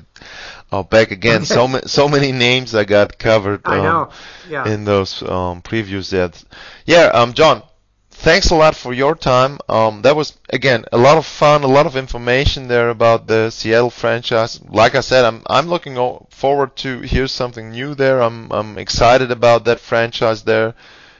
uh, 0.72 0.82
back 0.82 1.10
again. 1.10 1.44
so 1.56 1.68
ma- 1.68 1.82
so 1.86 2.08
many 2.08 2.32
names 2.32 2.74
I 2.74 2.84
got 2.84 3.18
covered. 3.18 3.60
Um, 3.66 3.72
I 3.72 3.76
know. 3.76 4.10
Yeah. 4.48 4.66
In 4.66 4.84
those 4.84 5.22
um, 5.22 5.60
previews, 5.60 6.10
That, 6.10 6.42
Yeah, 6.86 7.10
um, 7.12 7.34
John, 7.34 7.62
thanks 8.10 8.50
a 8.50 8.54
lot 8.54 8.74
for 8.74 8.94
your 8.94 9.14
time. 9.14 9.58
Um, 9.68 10.00
that 10.02 10.16
was 10.16 10.38
again 10.48 10.86
a 10.90 10.96
lot 10.96 11.18
of 11.18 11.26
fun, 11.26 11.62
a 11.62 11.66
lot 11.66 11.84
of 11.84 11.94
information 11.94 12.66
there 12.68 12.88
about 12.88 13.26
the 13.26 13.50
Seattle 13.50 13.90
franchise. 13.90 14.58
Like 14.66 14.94
I 14.94 15.00
said, 15.00 15.26
I'm 15.26 15.42
I'm 15.46 15.68
looking 15.68 15.96
forward 16.30 16.76
to 16.76 17.00
hear 17.00 17.26
something 17.26 17.72
new 17.72 17.94
there. 17.94 18.22
I'm 18.22 18.50
I'm 18.50 18.78
excited 18.78 19.30
about 19.30 19.66
that 19.66 19.80
franchise 19.80 20.44
there 20.44 20.74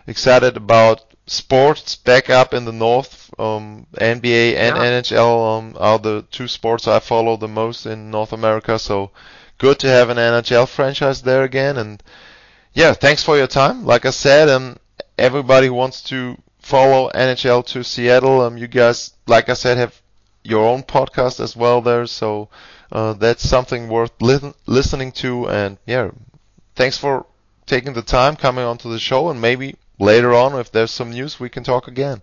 excited 0.07 0.57
about 0.57 1.14
sports 1.27 1.97
back 1.97 2.31
up 2.31 2.53
in 2.55 2.65
the 2.65 2.73
north. 2.73 3.33
Um, 3.39 3.87
NBA 3.95 4.55
and 4.55 4.77
yeah. 4.77 5.01
NHL 5.01 5.59
um, 5.59 5.77
are 5.79 5.99
the 5.99 6.25
two 6.31 6.49
sports 6.49 6.87
I 6.87 7.01
follow 7.01 7.37
the 7.37 7.49
most 7.49 7.87
in 7.87 8.11
North 8.11 8.33
America. 8.33 8.79
So 8.79 9.11
good 9.59 9.79
to 9.81 9.89
have 9.89 10.11
an 10.11 10.19
NHL 10.19 10.69
franchise 10.69 11.23
there 11.23 11.43
again. 11.43 11.77
And 11.77 12.03
yeah, 12.73 12.93
thanks 12.93 13.25
for 13.25 13.37
your 13.37 13.47
time. 13.47 13.85
Like 13.85 14.07
I 14.07 14.11
said, 14.11 14.49
um, 14.49 14.77
everybody 15.19 15.71
wants 15.71 16.03
to 16.05 16.37
follow 16.61 17.11
NHL 17.15 17.67
to 17.67 17.83
Seattle. 17.83 18.41
Um, 18.43 18.57
you 18.57 18.69
guys, 18.69 19.15
like 19.27 19.49
I 19.49 19.55
said, 19.55 19.79
have 19.79 20.01
your 20.43 20.67
own 20.67 20.83
podcast 20.83 21.41
as 21.41 21.57
well 21.57 21.81
there. 21.81 22.07
So 22.07 22.49
uh, 22.93 23.15
that's 23.15 23.49
something 23.49 23.89
worth 23.89 24.13
li- 24.21 24.55
listening 24.67 25.13
to. 25.13 25.49
And 25.49 25.79
yeah, 25.87 26.11
thanks 26.75 26.99
for 26.99 27.27
taking 27.67 27.95
the 27.95 28.03
time 28.03 28.37
coming 28.37 28.65
onto 28.65 28.91
the 28.91 28.99
show 28.99 29.31
and 29.31 29.41
maybe 29.41 29.77
later 29.99 30.33
on, 30.33 30.59
if 30.59 30.71
there's 30.73 30.91
some 30.91 31.11
news, 31.11 31.39
we 31.39 31.49
can 31.49 31.65
talk 31.65 31.89
again. 31.89 32.23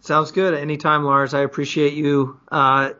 Sounds 0.00 0.32
good. 0.32 0.54
Anytime, 0.54 1.04
Lars. 1.04 1.34
I 1.34 1.40
appreciate 1.40 1.94
you 1.94 2.38
uh, 2.50 2.90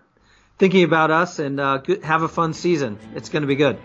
thinking 0.59 0.85
about 0.85 1.11
us 1.11 1.39
and 1.39 1.61
uh, 1.61 1.79
good, 1.79 2.03
have 2.03 2.23
a 2.23 2.29
fun 2.29 2.53
season. 2.53 2.99
It's 3.15 3.29
going 3.29 3.43
to 3.43 3.47
be 3.47 3.57
good. 3.57 3.79